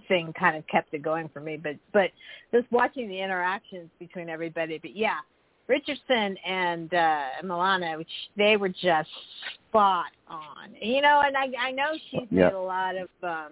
[0.07, 1.57] thing kind of kept it going for me.
[1.57, 2.11] But but
[2.53, 4.77] just watching the interactions between everybody.
[4.77, 5.19] But yeah,
[5.67, 9.09] Richardson and uh Milana, which they were just
[9.69, 10.73] spot on.
[10.81, 12.45] You know, and I I know she's Yeah.
[12.45, 13.51] made a lot of um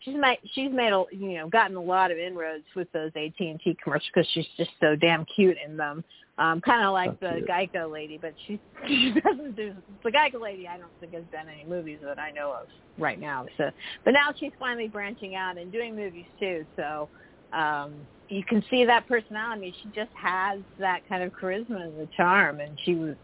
[0.00, 3.38] she's made she's made a you know gotten a lot of inroads with those AT
[3.38, 6.04] and T commercials because she's just so damn cute in them.
[6.38, 7.48] Um, kind of like So the cute.
[7.48, 10.66] Geico lady, but she she doesn't do the Geico lady.
[10.66, 13.46] I don't think has done any movies that I know of right now.
[13.58, 13.70] So,
[14.04, 16.64] but now she's finally branching out and doing movies too.
[16.76, 17.08] So
[17.52, 17.92] um,
[18.28, 19.74] you can see that personality.
[19.82, 23.16] She just has that kind of charisma and the charm, and she was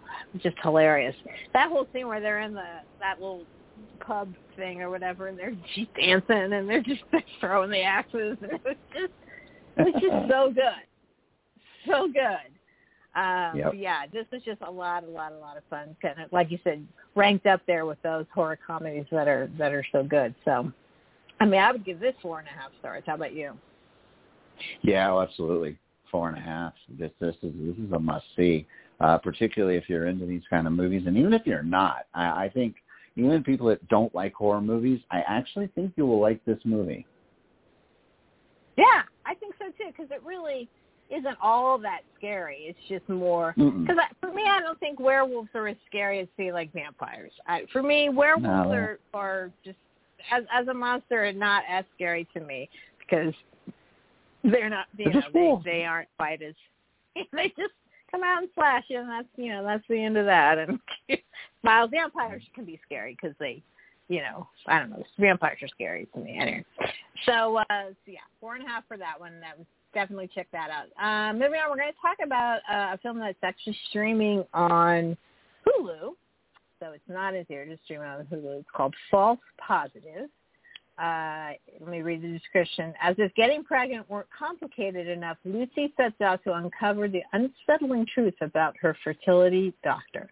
[0.42, 1.14] just hilarious.
[1.54, 3.44] That whole scene where they're in the that little
[4.00, 7.02] pub thing or whatever, and they're just dancing and they're just
[7.40, 9.12] throwing the axes, and it was just
[9.76, 12.52] it was just so good, so good.
[13.16, 13.74] Um, Yep.
[13.76, 15.96] Yeah, this was just a lot, a lot, a lot of fun.
[16.02, 19.72] Kind of like you said, ranked up there with those horror comedies that are that
[19.72, 20.34] are so good.
[20.44, 20.70] So,
[21.40, 23.04] I mean, I would give this four and a half stars.
[23.06, 23.54] How about you?
[24.82, 25.78] Yeah, oh, absolutely.
[26.10, 26.74] Four and a half.
[26.98, 28.66] This this is this is a must see,
[29.00, 32.44] uh, particularly if you're into these kind of movies, and even if you're not, I,
[32.44, 32.76] I think
[33.16, 37.06] even people that don't like horror movies, I actually think you will like this movie.
[38.76, 40.68] Yeah, I think so too because it really
[41.10, 42.66] isn't all that scary.
[42.68, 46.52] It's just more because for me, I don't think werewolves are as scary as say
[46.52, 47.32] like vampires.
[47.46, 48.72] I, for me, werewolves No.
[48.72, 49.78] are are just
[50.30, 53.32] as as a monster are not as scary to me because
[54.44, 56.54] they're not you They're know they they aren't quite as
[57.32, 57.72] they just
[58.16, 60.58] come out and slash you and that's you know that's the end of that.
[60.58, 60.78] And
[61.62, 63.62] while vampires can be scary because they
[64.08, 66.38] you know I don't know vampires are scary to me.
[66.38, 66.64] Anyway.
[67.26, 69.40] So uh so yeah four and a half for that one.
[69.40, 70.86] That was definitely check that out.
[71.02, 75.16] Um moving on we're going to talk about uh, a film that's actually streaming on
[75.66, 76.12] Hulu.
[76.78, 78.60] So it's not in theaters, streaming on Hulu.
[78.60, 80.28] It's called False Positive.
[80.98, 82.94] Uh, let me read the description.
[83.02, 88.34] As if getting pregnant weren't complicated enough, Lucy sets out to uncover the unsettling truth
[88.40, 90.30] about her fertility doctor.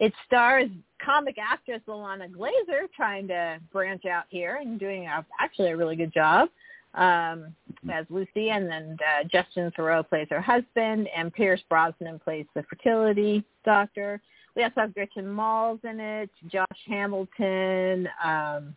[0.00, 0.68] It stars
[1.04, 5.94] comic actress Ilana Glazer trying to branch out here and doing a, actually a really
[5.94, 6.48] good job
[6.94, 7.54] um,
[7.92, 12.64] as Lucy, and then uh, Justin Theroux plays her husband, and Pierce Brosnan plays the
[12.64, 14.20] fertility doctor.
[14.56, 18.74] We also have Gretchen Mol in it, Josh Hamilton, um,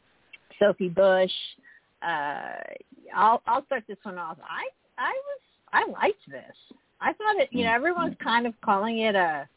[0.59, 1.31] Sophie Bush.
[2.01, 2.55] Uh,
[3.15, 4.37] I'll I'll start this one off.
[4.43, 6.55] I I was I liked this.
[7.01, 7.49] I thought it.
[7.51, 9.47] You know, everyone's kind of calling it a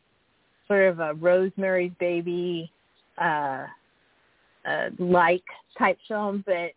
[0.68, 2.70] sort of a Rosemary's Baby
[3.18, 3.66] uh,
[4.66, 5.44] uh, like
[5.78, 6.72] type film, but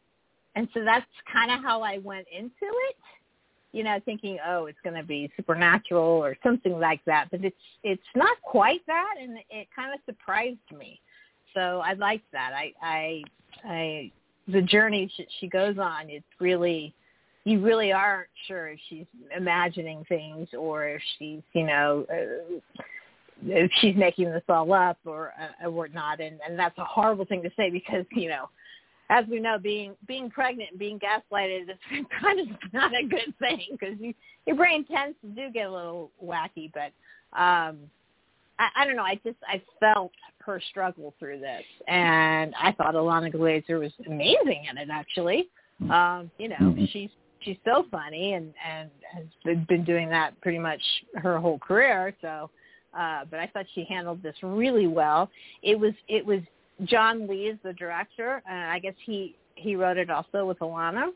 [0.56, 2.96] and so that's kind of how I went into it
[3.72, 7.28] you know, thinking, oh, it's going to be supernatural or something like that.
[7.32, 11.00] But it's it's not quite that, and it kind of surprised me.
[11.54, 12.52] So I like that.
[12.54, 13.24] I I
[13.64, 14.12] I
[14.48, 16.10] the journey she, she goes on.
[16.10, 16.94] It's really
[17.46, 22.06] you really aren't sure if she's imagining things or if she's you know.
[22.12, 22.60] Uh,
[23.42, 25.32] if she's making this all up or
[25.64, 28.50] uh, or not, and and that's a horrible thing to say because you know
[29.10, 31.70] as we know, being being pregnant and being gaslighted is
[32.22, 34.14] kind of not a good thing because you,
[34.46, 36.72] your brain tends to do get a little wacky.
[36.74, 36.92] But
[37.38, 37.80] um,
[38.60, 39.04] I, I don't know.
[39.04, 40.12] I just I felt
[40.46, 44.90] her struggle through this, and I thought Ilana Glazer was amazing in it.
[44.92, 45.50] Actually,
[45.90, 46.90] um, you know, Mhm.
[46.92, 47.10] she's
[47.42, 50.82] she's so funny and and has been- been doing that pretty much
[51.16, 52.14] her whole career.
[52.22, 52.50] So,
[52.94, 55.30] uh, but I thought she handled this really well.
[55.62, 56.42] It was it was
[56.84, 61.12] John Lee is the director, and I guess he he wrote it also with Ilana.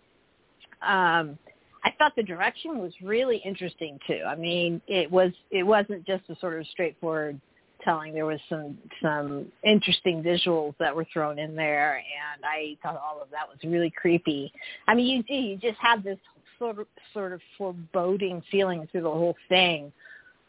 [0.81, 1.37] Um,
[1.83, 4.21] I thought the direction was really interesting too.
[4.27, 7.39] I mean, it was it wasn't just a sort of straightforward
[7.83, 8.13] telling.
[8.13, 13.21] There was some some interesting visuals that were thrown in there, and I thought all
[13.21, 14.51] of that was really creepy.
[14.87, 16.17] I mean, you do you just have this
[16.57, 19.91] sort of sort of foreboding feeling through the whole thing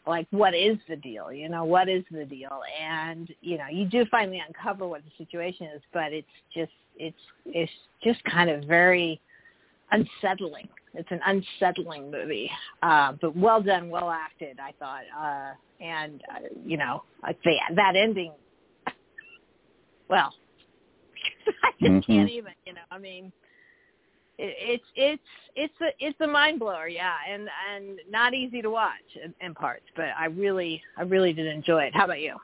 [0.07, 3.85] like what is the deal you know what is the deal and you know you
[3.85, 7.17] do finally uncover what the situation is but it's just it's
[7.47, 7.71] it's
[8.03, 9.19] just kind of very
[9.91, 12.49] unsettling it's an unsettling movie
[12.83, 17.55] uh but well done well acted i thought uh and uh, you know like the,
[17.75, 18.31] that ending
[20.09, 20.33] well
[21.63, 22.05] i just Mhm.
[22.07, 23.31] can't even you know i mean
[24.37, 25.23] it, it's it's
[25.55, 28.91] it's a it's a mind blower, yeah, and and not easy to watch
[29.23, 31.95] in, in parts, but I really I really did enjoy it.
[31.95, 32.35] How about you?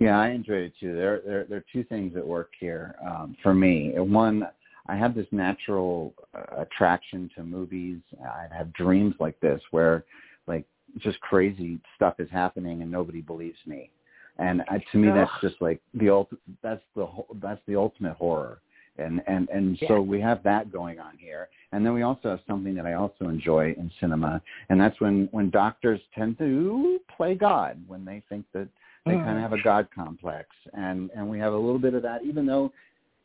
[0.00, 0.96] Yeah, I enjoyed it too.
[0.96, 3.92] There, there, there are two things that work here um, for me.
[3.96, 4.48] One,
[4.86, 7.98] I have this natural uh, attraction to movies.
[8.22, 10.04] I have dreams like this where,
[10.46, 10.64] like,
[10.98, 13.90] just crazy stuff is happening and nobody believes me.
[14.38, 17.06] And uh, to me, that's just like the ult- That's the
[17.40, 18.60] that's the ultimate horror
[18.98, 19.88] and and and Yeah.
[19.88, 22.94] so we have that going on here and then we also have something that i
[22.94, 28.22] also enjoy in cinema and that's when when doctors tend to play god when they
[28.28, 28.68] think that
[29.06, 32.02] they kind of have a god complex and and we have a little bit of
[32.02, 32.70] that even though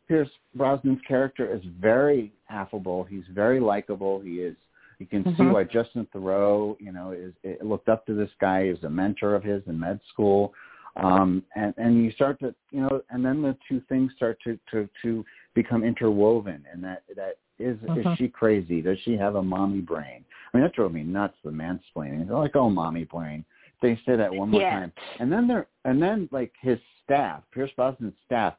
[0.08, 3.04] pierce brosnan's character is very affable.
[3.04, 4.20] He's very likable.
[4.20, 4.56] He is
[5.00, 5.54] you can see Mhm.
[5.54, 8.66] why justin Theroux you know is it looked up to this guy.
[8.66, 10.54] He was a mentor of his in med school.
[10.96, 14.58] Um and and you start to you know and then the two things start to
[14.72, 18.12] to to become interwoven and that that is Mhm.
[18.12, 18.82] is she crazy?
[18.82, 20.24] Does she have a mommy brain?
[20.54, 22.28] I mean that drove me nuts the mansplaining.
[22.28, 23.44] They're like oh mommy brain.
[23.82, 24.80] They say that one more Yeah.
[24.80, 24.92] time.
[25.20, 28.56] And then they're and then like his staff pierce brosnan's staff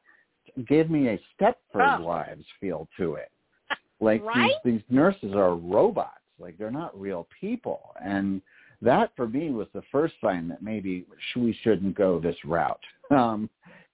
[0.67, 2.03] gave me a stepford Oh.
[2.03, 3.31] wives feel to it.
[4.01, 4.53] Like Right?
[4.65, 6.21] these these nurses are robots.
[6.39, 7.95] Like they're not real people.
[8.01, 8.41] And
[8.81, 11.05] that for me was the first sign that maybe
[11.37, 12.81] we shouldn't go this route.
[13.11, 13.51] Um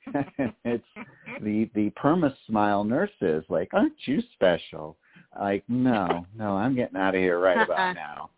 [0.65, 0.85] it's
[1.41, 4.97] the the perma smile nurses like aren't you special?
[5.41, 8.31] Like no no i'm getting out of here right about now.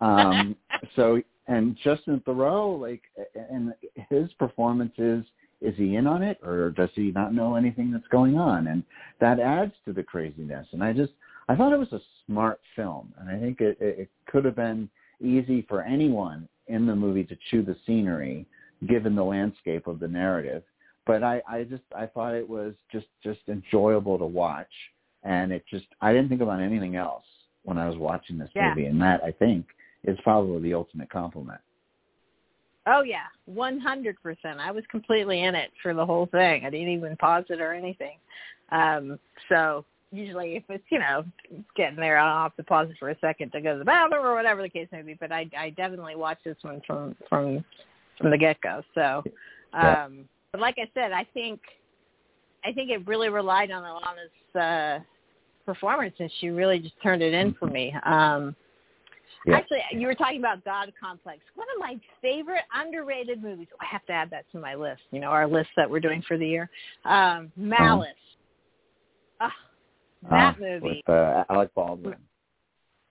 [0.00, 0.56] Um
[0.96, 3.02] so and justin Theroux like
[3.34, 3.72] and
[4.08, 4.94] his performance
[5.60, 8.68] is he in on it or does he not know anything that's going on?
[8.68, 8.82] And
[9.20, 10.66] that adds to the craziness.
[10.72, 11.12] And i just
[11.48, 14.56] i thought it was a smart film and i think it it, it could have
[14.56, 14.88] been
[15.20, 18.46] easy for anyone in the movie to chew the scenery
[18.88, 20.62] given the landscape of the narrative.
[21.06, 24.72] But i i just i thought it was just just enjoyable to watch.
[25.22, 27.24] And it just i didn't think about anything else
[27.64, 28.68] when i was watching this Yeah.
[28.68, 28.86] movie.
[28.86, 29.66] And that i think
[30.04, 31.60] is probably the ultimate compliment
[32.86, 34.58] Oh yeah, one hundred percent.
[34.58, 36.64] I was completely in it for the whole thing.
[36.64, 38.16] I didn't even pause it or anything.
[38.72, 41.24] Um, so usually, if it's you know
[41.76, 44.24] getting there, I'll have to pause it for a second to go to the bathroom
[44.24, 45.14] or whatever the case may be.
[45.14, 47.64] But I, I definitely watched this one from from
[48.18, 48.82] from the get go.
[48.94, 49.22] So,
[49.72, 51.60] um, but like I said, I think
[52.64, 55.04] I think it really relied on Ilana's uh,
[55.66, 57.94] performance, and she really just turned it in for me.
[58.04, 58.56] Um,
[59.46, 59.56] Yeah.
[59.56, 61.40] Actually, you were talking about God Complex.
[61.54, 63.68] One of my favorite underrated movies.
[63.80, 65.00] I have to add that to my list.
[65.12, 66.68] You know, our list that we're doing for the year.
[67.06, 68.08] Um, Malice.
[69.40, 69.52] Ah,
[70.30, 71.02] that Uh, movie.
[71.06, 72.16] with uh, alec baldwin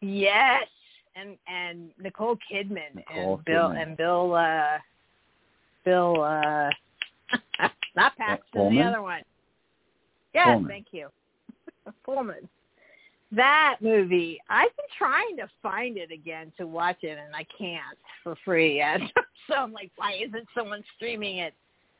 [0.01, 0.67] Yes,
[1.15, 3.81] and and Nicole Kidman Nicole and Bill Kidman.
[3.81, 4.35] and Bill.
[4.35, 4.77] uh
[5.83, 6.21] Bill.
[6.23, 6.69] uh
[7.95, 9.21] Not Paxton, the other one.
[10.33, 10.67] Yes, Pullman.
[10.69, 11.09] thank you.
[12.05, 12.47] Pullman.
[13.31, 17.97] That movie, I've been trying to find it again to watch it, and I can't
[18.23, 19.01] for free yet.
[19.47, 21.53] so I'm like, why isn't someone streaming it?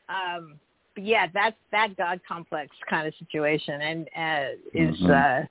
[0.08, 0.58] Um,
[0.96, 5.42] but yeah, that's that God complex kind of situation, and uh, is Mhm.
[5.42, 5.46] uh,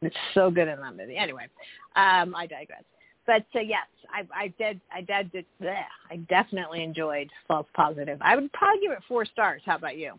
[0.00, 1.16] it's so good in that movie.
[1.16, 1.46] Anyway,
[1.94, 2.82] um, I digress.
[3.24, 4.80] But uh, yes, I, I did.
[4.92, 5.30] I did.
[5.30, 8.18] did bleh, I definitely enjoyed False Positive.
[8.20, 9.62] I would probably give it four stars.
[9.64, 10.18] How about you?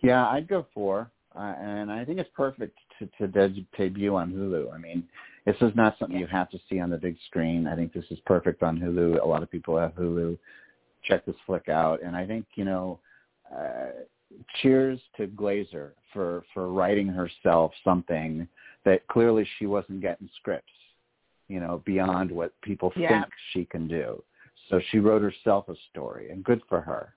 [0.00, 2.76] Yeah, I'd go four, uh, and I think it's perfect
[3.18, 4.72] to, de- debut on Hulu.
[4.74, 5.08] I mean,
[5.46, 6.26] this is not something Yeah.
[6.26, 7.66] you have to see on the big screen.
[7.66, 9.22] I think this is perfect on Hulu.
[9.22, 10.38] A lot of people have Hulu.
[11.02, 13.00] Check this flick out, and I think you know,
[13.50, 13.90] uh,
[14.60, 18.46] cheers to Glazer for for writing herself something
[18.84, 20.72] that clearly she wasn't getting scripts,
[21.48, 23.22] you know, beyond what people Yeah.
[23.22, 24.22] think she can do.
[24.68, 27.14] So she wrote herself a story, and good for her.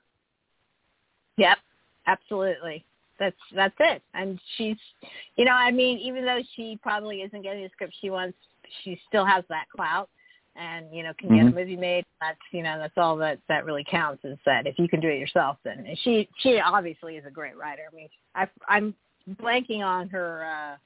[1.37, 1.57] Yep,
[2.07, 2.85] absolutely.
[3.19, 4.01] That's that's it.
[4.13, 4.77] And she's,
[5.35, 8.37] you know, I mean, even though she probably isn't getting the script she wants,
[8.83, 10.09] she still has that clout,
[10.55, 11.51] and you know, can get Mhm.
[11.51, 12.05] a movie made.
[12.21, 15.09] That's you know, that's all that that really counts is that if you can do
[15.09, 17.83] it yourself, then and she she obviously is a great writer.
[17.91, 18.95] I mean, I I'm
[19.39, 20.77] blanking on her uh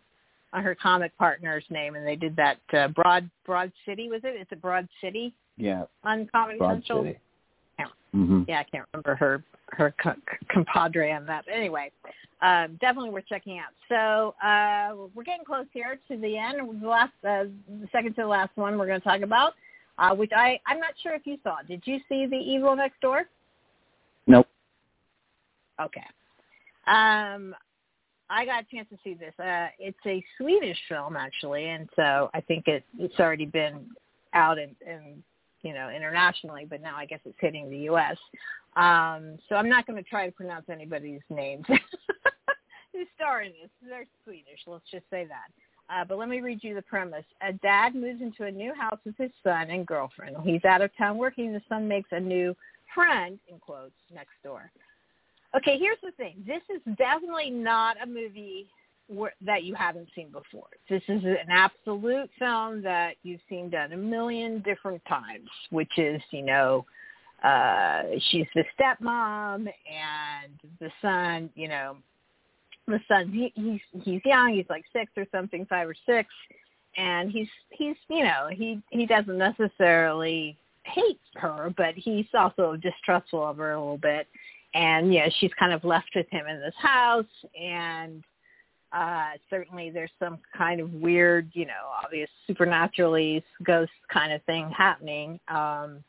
[0.53, 4.35] on her comic partner's name, and they did that uh, Broad Broad City was it?
[4.35, 4.41] it?
[4.41, 7.03] Is it Broad City Yeah, on Comedy Broad Central?
[7.03, 7.19] City.
[8.13, 8.19] Yeah.
[8.19, 10.15] hmm yeah, I can't remember her her co-
[10.49, 11.45] compadre on that.
[11.45, 11.91] But anyway,
[12.41, 13.71] um, definitely worth checking out.
[13.89, 16.81] So uh, we're getting close here to the end.
[16.81, 19.53] The last, uh, the second to the last one we're going to talk about,
[19.97, 21.57] uh, which I I'm not sure if you saw.
[21.67, 23.23] Did you see The Evil Next Door?
[24.27, 24.47] Nope.
[25.81, 26.05] Okay.
[26.87, 27.55] Um,
[28.29, 29.33] I got a chance to see this.
[29.39, 33.89] Uh, it's a Swedish film actually, and so I think it it's already been
[34.33, 35.23] out and, in
[35.67, 38.17] you know internationally, but now I guess it's hitting the U.S.
[38.77, 41.65] Um, so I'm not going to try to pronounce anybody's names
[42.93, 43.69] who's starring this.
[43.87, 44.61] They're Swedish.
[44.65, 45.51] Let's just say that.
[45.89, 47.25] Uh, but let me read you the premise.
[47.41, 50.35] A dad moves into a new house with his son and girlfriend.
[50.43, 51.53] He's out of town working.
[51.53, 52.55] The son makes a new
[52.93, 54.69] friend, in quotes, next door.
[55.55, 56.43] Okay, here's the thing.
[56.45, 58.67] This is definitely not a movie
[59.41, 60.67] that you haven't seen before.
[60.89, 66.21] This is an absolute film that you've seen done a million different times, which is,
[66.31, 66.85] you know,
[67.43, 71.97] uh, she's the stepmom and the son, you know,
[72.87, 76.29] the son he, he's he's young he's like six or something five or six
[76.95, 83.43] and he's he's you know he he doesn't necessarily hate her but he's also distrustful
[83.43, 84.27] of her a little bit
[84.73, 87.25] and yeah she's kind of left with him in this house
[87.59, 88.23] and
[88.93, 91.73] uh certainly there's some kind of weird you know
[92.03, 96.03] obvious supernaturally ghost kind of thing happening um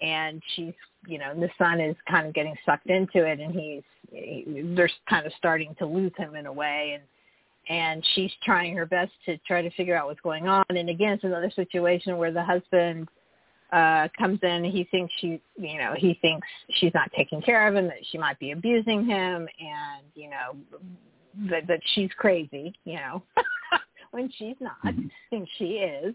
[0.00, 0.74] and she's
[1.06, 4.90] you know the son is kind of getting sucked into it and he's he, they're
[5.08, 7.02] kind of starting to lose him in a way and
[7.70, 11.12] and she's trying her best to try to figure out what's going on and again
[11.12, 13.08] it's another situation where the husband
[13.72, 17.74] uh comes in he thinks she you know he thinks she's not taking care of
[17.74, 20.56] him that she might be abusing him and you know
[21.50, 23.22] that that she's crazy you know
[24.10, 25.06] when she's not Mm-hmm.
[25.30, 26.14] think she is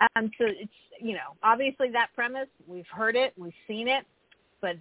[0.00, 4.04] um so it's you know obviously that premise we've heard it we've seen it
[4.60, 4.76] but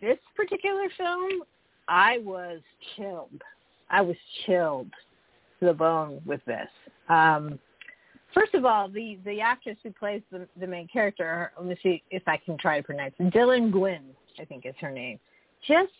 [0.00, 1.42] this particular film
[1.88, 2.60] i was
[2.96, 3.42] chilled
[3.90, 4.16] i was
[4.46, 4.90] chilled
[5.58, 6.68] to the bone with this
[7.08, 7.58] um
[8.34, 12.02] First of all, the the actress who plays the the main character, let me see
[12.10, 13.32] if I can try to pronounce it.
[13.32, 14.04] Dilan Gwyn,
[14.38, 15.18] I think is her name.
[15.66, 15.92] Just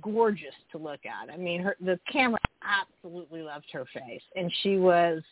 [0.00, 1.32] gorgeous to look at.
[1.32, 5.22] I mean, her the camera absolutely loved her face, and she was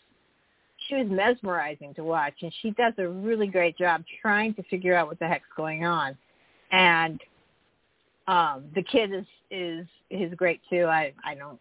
[0.89, 4.95] she was mesmerizing to watch, and she does a really great job trying to figure
[4.95, 6.17] out what the heck's going on.
[6.73, 7.21] And
[8.29, 10.87] um the kid is is is great too.
[10.87, 11.61] I I don't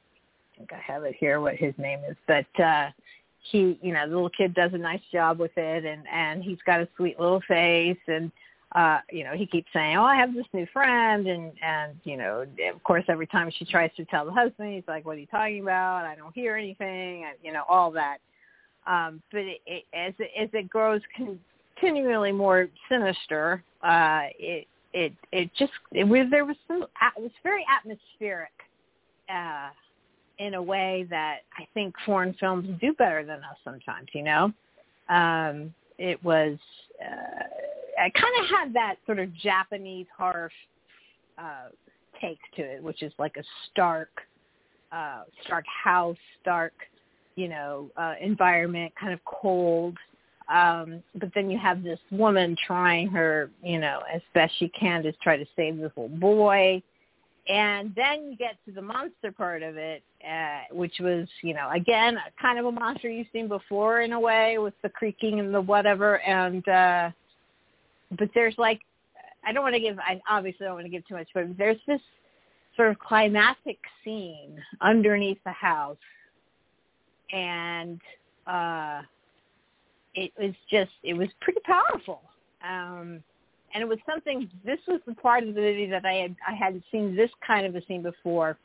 [0.57, 2.89] think I have it here what his name is, but uh
[3.51, 6.57] he you know the little kid does a nice job with it and and he's
[6.65, 8.31] got a sweet little face and
[8.75, 12.17] uh you know he keeps saying oh i have this new friend and and you
[12.17, 15.19] know of course every time she tries to tell the husband he's like what are
[15.19, 18.17] you talking about i don't hear anything and you know all that
[18.85, 21.01] um but it, it, as it, as it grows
[21.75, 27.31] continually more sinister uh it it it just it was there was some it was
[27.43, 28.51] very atmospheric
[29.29, 29.69] uh
[30.39, 34.51] in a way that I think foreign films do better than us sometimes, you know?
[35.09, 36.57] Um, it was,
[37.01, 37.43] uh,
[37.99, 40.51] I kind of had that sort of Japanese horror
[41.37, 41.69] uh,
[42.21, 44.09] take to it, which is like a stark,
[44.91, 46.73] uh, stark house, stark,
[47.35, 49.97] you know, uh, environment, kind of cold.
[50.53, 55.01] Um, but then you have this woman trying her, you know, as best she can
[55.03, 56.83] to try to save this little boy
[57.47, 61.69] and then you get to the monster part of it, uh, which was, you know,
[61.71, 65.53] again, kind of a monster you've seen before in a way with the creaking and
[65.53, 66.19] the whatever.
[66.21, 67.11] And, uh,
[68.17, 68.81] but there's like,
[69.45, 71.77] I don't want to give, I obviously don't want to give too much, but there's
[71.87, 72.01] this
[72.75, 75.97] sort of climactic scene underneath the house.
[77.31, 77.99] And,
[78.47, 79.01] uh,
[80.13, 82.21] it was just, it was pretty powerful.
[82.67, 83.21] Um,
[83.73, 84.49] and it was something.
[84.63, 87.65] This was the part of the movie that I had I hadn't seen this kind
[87.65, 88.57] of a scene before.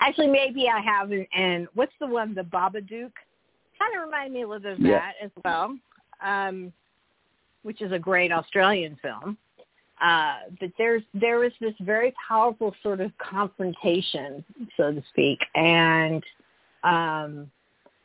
[0.00, 1.28] Actually, maybe I haven't.
[1.32, 3.12] And what's the one, the Babadook?
[3.78, 4.98] Kind of reminded me a little bit of Yeah.
[4.98, 5.78] that as well,
[6.20, 6.72] um,
[7.62, 9.36] which is a great Australian film.
[10.00, 14.42] Uh, but there's there was this very powerful sort of confrontation,
[14.76, 16.24] so to speak, and
[16.84, 17.50] um,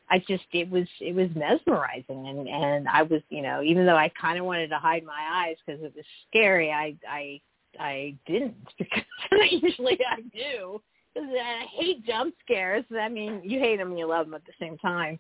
[0.10, 2.28] I just it was it was mesmerizing.
[2.28, 5.46] And and I was you know even though I kind of wanted to hide my
[5.48, 7.42] eyes because it was scary I I
[7.80, 9.04] I didn't because
[9.52, 10.82] usually I do.
[11.14, 12.84] Because I hate jump scares.
[13.00, 15.20] I mean you hate them and you love them at the same time.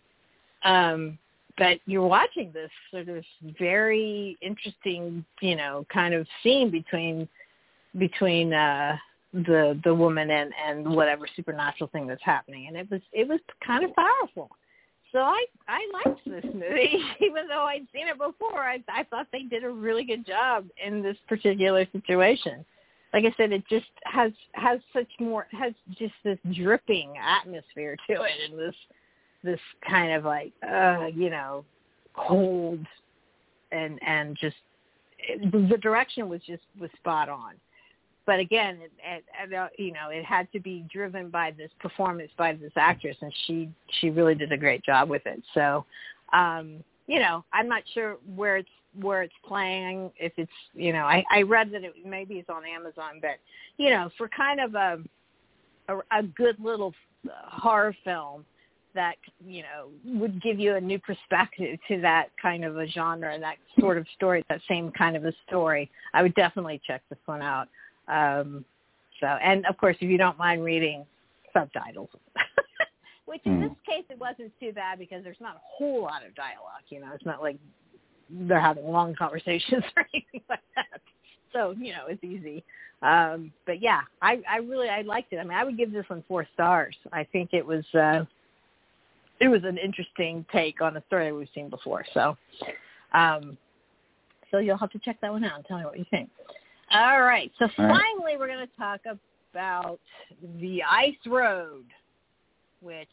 [0.63, 1.17] Um
[1.57, 3.23] but you're watching this sort of
[3.59, 7.27] very interesting you know kind of scene between
[7.97, 8.95] between uh
[9.33, 13.39] the the woman and and whatever supernatural thing that's happening and it was it was
[13.65, 14.49] kind of powerful
[15.15, 18.59] so I I liked this movie, even though I'd seen it before.
[18.59, 22.65] I I thought they did a really good job in this particular situation.
[23.13, 28.23] Like I said, it just has has such more has just this dripping atmosphere to
[28.23, 28.75] it, and this
[29.45, 31.63] this kind of like uh you know
[32.15, 32.79] cold
[33.71, 34.55] and and just
[35.51, 37.53] the direction was just was spot on
[38.25, 38.91] but again, it,
[39.43, 43.15] it, uh, you know, it had to be driven by this performance by this actress,
[43.21, 43.69] and she
[43.99, 45.43] she really did a great job with it.
[45.53, 45.85] So,
[46.33, 48.69] um, you know, I'm not sure where it's
[48.99, 50.11] where it's playing.
[50.17, 53.37] If it's, you know, I, I read that it maybe it's on Amazon, but
[53.77, 54.97] you know, for kind of a
[55.89, 56.93] a, a good little
[57.47, 58.43] horror film
[58.95, 59.15] that
[59.45, 59.89] you know
[60.19, 63.97] would give you a new perspective to that kind of a genre and that sort
[63.97, 67.67] of story, that same kind of a story, I would definitely check this one out.
[68.07, 68.65] Um,
[69.19, 71.05] so, and of course, if you don't mind reading
[71.53, 72.09] subtitles,
[73.25, 73.69] which in Mm.
[73.69, 76.83] this case it wasn't too bad because there's not a whole lot of dialogue.
[76.89, 77.57] You know, it's not like
[78.29, 81.01] they're having long conversations or anything like that.
[81.53, 82.63] so you know it's easy.
[83.01, 85.37] Um, but yeah, I, I really I liked it.
[85.37, 86.95] I mean, I would give this one four stars.
[87.13, 88.25] I think it was uh,
[89.39, 92.05] it was an interesting take on a story we've seen before.
[92.13, 92.37] So,
[93.13, 93.57] um,
[94.51, 96.29] so you'll have to check that one out and tell me what you think.
[96.91, 97.51] All right.
[97.59, 98.01] So All right.
[98.17, 99.01] finally, we're going to talk
[99.51, 99.99] about
[100.59, 101.85] the Ice Road,
[102.81, 103.07] which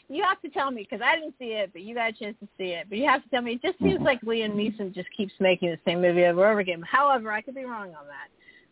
[0.10, 2.36] you have to tell me because I didn't see it, but you got a chance
[2.42, 2.88] to see it.
[2.90, 3.54] But you have to tell me.
[3.54, 4.06] It just seems Mhm.
[4.06, 6.82] like Liam Neeson just keeps making the same movie over and over again.
[6.82, 8.30] However, I could be wrong on that.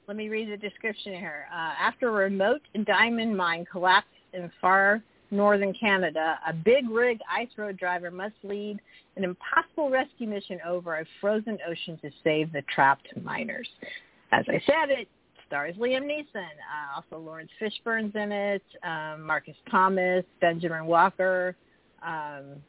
[0.08, 1.48] Let me read the description here.
[1.52, 7.50] Uh, after a remote diamond mine collapsed in far northern Canada, a big rig ice
[7.58, 8.80] road driver must lead
[9.16, 13.68] an impossible rescue mission over a frozen ocean to save the trapped miners.
[14.32, 15.08] As I said, it
[15.48, 16.36] stars Liam Neeson.
[16.36, 18.64] Uh, also, Laurence Fishburne's in it.
[18.84, 21.56] Um, Marcus Thomas, Benjamin Walker,
[22.06, 22.62] um,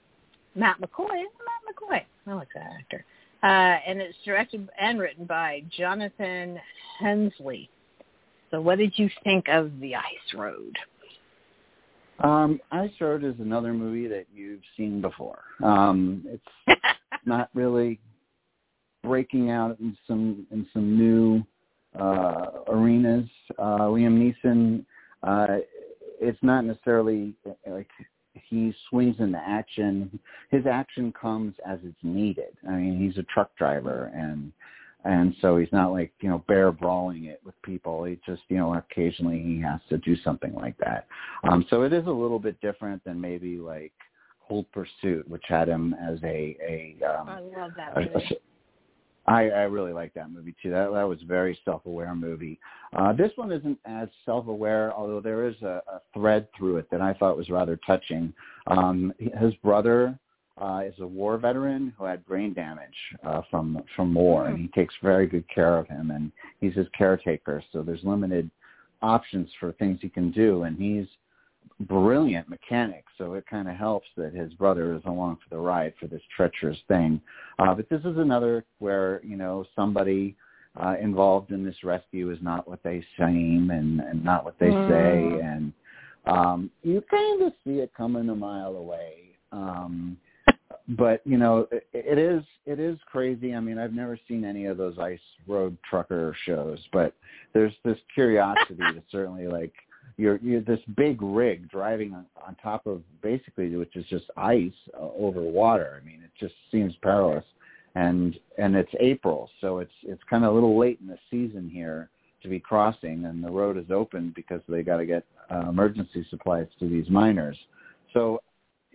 [0.54, 1.08] Matt McCoy.
[1.08, 2.02] Matt McCoy.
[2.26, 3.04] I like that actor.
[3.42, 6.58] Uh, and it's directed and written by Jonathan
[6.98, 7.68] Hensleigh.
[8.50, 10.76] So, what did you think of The Ice Road?
[12.20, 15.40] Um, Ice Road is another movie that you've seen before.
[15.62, 16.80] Um, it's
[17.26, 18.00] not really
[19.04, 21.44] breaking out in some in some new
[21.98, 23.28] uh, arenas.
[23.58, 24.84] Uh, Liam Neeson,
[25.22, 25.58] uh,
[26.20, 27.34] it's not necessarily
[27.66, 27.88] like
[28.32, 30.18] he swings into action.
[30.50, 32.56] His action comes as it's needed.
[32.68, 34.52] I mean, he's a truck driver, and
[35.08, 38.04] and so he's not like you know bear brawling it with people.
[38.04, 41.06] He just you know occasionally he has to do something like that.
[41.44, 43.92] Um, so it is a little bit different than maybe like
[44.46, 48.14] Cold Pursuit, which had him as a a um, I love that a- movie.
[48.14, 48.38] a-
[49.26, 50.70] I, I really like that movie too.
[50.70, 52.58] That that was a very self-aware movie.
[52.96, 57.02] Uh, this one isn't as self-aware, although there is a, a thread through it that
[57.02, 58.32] I thought was rather touching.
[58.68, 60.18] Um, his brother
[60.60, 62.94] uh, is a war veteran who had brain damage
[63.24, 66.86] uh, from from war, and he takes very good care of him, and he's his
[66.96, 67.62] caretaker.
[67.72, 68.50] So there's limited
[69.02, 71.06] options for things he can do, and he's
[71.80, 75.92] brilliant mechanic, so it kind of helps that his brother is along for the ride
[76.00, 77.20] for this treacherous thing.
[77.58, 80.34] Uh, but this is another where you know somebody
[80.82, 84.72] uh, involved in this rescue is not what they seem and, and not what they
[84.72, 84.88] Mm.
[84.88, 85.72] say, and
[86.26, 89.36] um, you kind of see it coming a mile away.
[89.52, 90.16] Um,
[90.90, 93.54] but you know, it, it is it is crazy.
[93.54, 97.14] I mean, I've never seen any of those ice road trucker shows, but
[97.52, 99.72] there's this curiosity to certainly like
[100.16, 104.72] you're you're this big rig driving on, on top of basically which is just ice
[104.94, 106.00] uh, over water.
[106.00, 107.44] I mean, it just seems perilous.
[107.94, 111.68] And and it's April, so it's it's kind of a little late in the season
[111.72, 112.10] here
[112.42, 116.24] to be crossing, and the road is open because they got to get uh, emergency
[116.30, 117.58] supplies to these miners.
[118.12, 118.40] So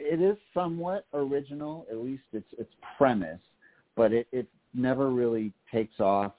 [0.04, 3.40] it is somewhat original, at least its its premise,
[3.96, 6.34] but it it never really takes off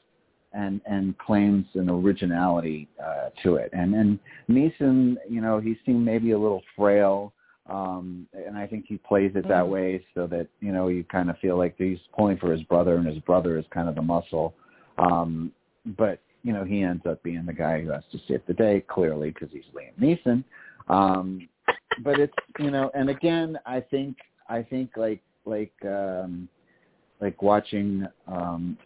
[0.53, 3.71] and and claims an originality uh, to it.
[3.73, 7.33] And and Neeson, you know, he seemed maybe a little frail,
[7.69, 9.69] um, and I think he plays it that Mhm.
[9.69, 12.97] way so that you know you kind of feel like he's pulling for his brother,
[12.97, 14.55] and his brother is kind of the muscle.
[14.99, 15.53] Um,
[15.97, 18.85] but you know, he ends up being the guy who has to save the day,
[18.87, 20.45] clearly because he's Liam Neeson.
[20.89, 21.49] Um,
[22.03, 24.17] but it's you know, and again, I think
[24.49, 26.49] I think like like um,
[27.21, 28.77] like watching um,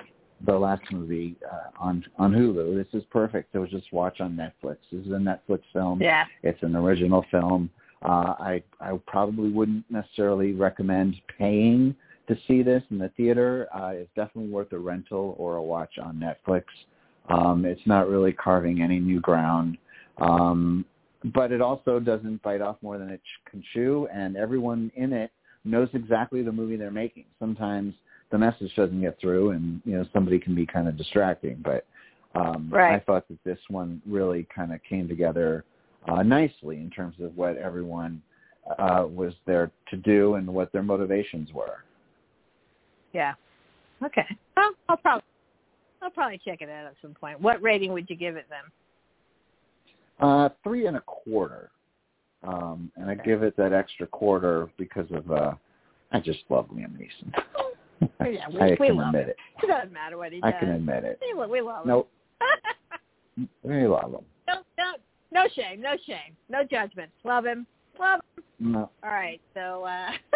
[0.47, 2.77] the last movie uh, on on Hulu.
[2.77, 3.55] This is perfect.
[3.55, 4.77] Was just watch on Netflix.
[4.93, 6.01] This is a Netflix film.
[6.01, 6.25] Yeah.
[6.43, 7.71] It's an original film.
[8.03, 11.95] Uh, I I probably wouldn't necessarily recommend paying
[12.29, 13.69] to see this in the theater.
[13.75, 16.65] Uh, it's definitely worth a rental or a watch on Netflix.
[17.29, 19.77] Um, it's not really carving any new ground,
[20.19, 20.85] um,
[21.35, 25.31] but it also doesn't bite off more than it can chew, and everyone in it
[25.65, 27.25] knows exactly the movie they're making.
[27.39, 27.95] Sometimes
[28.31, 31.63] the message doesn't get through, and you know somebody can be kind of distracting.
[31.65, 31.87] But
[32.35, 32.95] um, Right.
[32.95, 35.65] I thought that this one really kind of came together
[36.07, 38.23] uh, nicely in terms of what everyone
[38.79, 41.85] uh, was there to do and what their motivations were.
[43.13, 43.35] Yeah.
[44.05, 44.27] Okay.
[44.57, 45.25] Well, I'll probably
[46.03, 47.41] I'll probably check it out at some point.
[47.41, 48.71] What rating would you give it then?
[50.21, 51.71] Uh, three and a quarter,
[52.43, 55.53] um, and I give it that extra quarter because of uh,
[56.13, 57.33] I just love Liam Neeson.
[57.57, 57.73] Oh,
[58.27, 59.37] Yeah, we- I we can love admit it.
[59.63, 60.53] It doesn't matter what he does.
[60.55, 61.21] I can admit it.
[61.23, 62.07] We we love No,
[63.37, 63.49] him.
[63.63, 64.25] we love him.
[64.49, 64.93] no, no,
[65.31, 67.11] no shame, no shame, no judgment.
[67.25, 67.65] Love him,
[67.99, 68.45] love him.
[68.73, 68.91] No.
[69.05, 70.11] All right, so uh,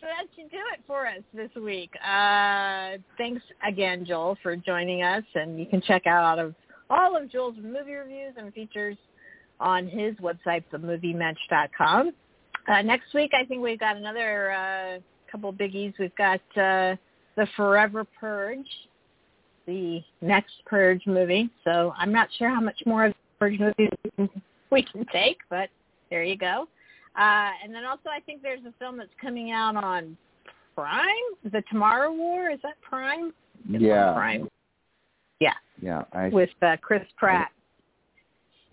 [0.00, 1.90] so that should do it for us this week.
[2.06, 6.54] Uh, thanks again, Joel, for joining us, and you can check out of
[6.90, 8.96] all of Joel's movie reviews and features
[9.60, 12.12] on his website, themoviemensch.com.
[12.68, 14.98] Uh, next week, I think we've got another uh,
[15.30, 15.94] couple biggies.
[15.98, 16.96] We've got uh,
[17.36, 18.66] the Forever Purge,
[19.66, 21.50] the next Purge movie.
[21.64, 25.06] So I'm not sure how much more of the Purge movies we can, we can
[25.12, 25.68] take, but
[26.10, 26.66] there you go.
[27.18, 30.16] Uh, and then also I think there's a film that's coming out on
[30.74, 31.06] Prime,
[31.44, 32.50] The Tomorrow War.
[32.50, 33.32] Is that Prime?
[33.70, 34.12] It's yeah.
[34.12, 34.48] Prime.
[35.40, 35.54] Yeah.
[35.80, 36.02] Yeah.
[36.12, 37.50] I with uh, Chris Pratt.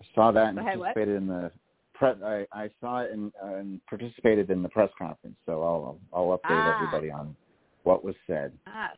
[0.00, 0.94] I saw that and ahead, what?
[0.94, 1.50] participated in the
[1.94, 2.16] press.
[2.24, 5.36] I, I saw it and, uh, and participated in the press conference.
[5.46, 6.74] So I'll I'll update Ah.
[6.74, 7.36] everybody on
[7.82, 8.52] what was said.
[8.66, 8.92] Ah.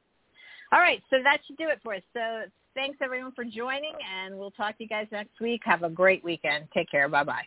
[0.73, 2.03] All right, so that should do it for us.
[2.13, 2.43] So
[2.75, 5.61] thanks everyone for joining, and we'll talk to you guys next week.
[5.65, 6.67] Have a great weekend.
[6.75, 7.09] Take care.
[7.09, 7.47] Bye bye.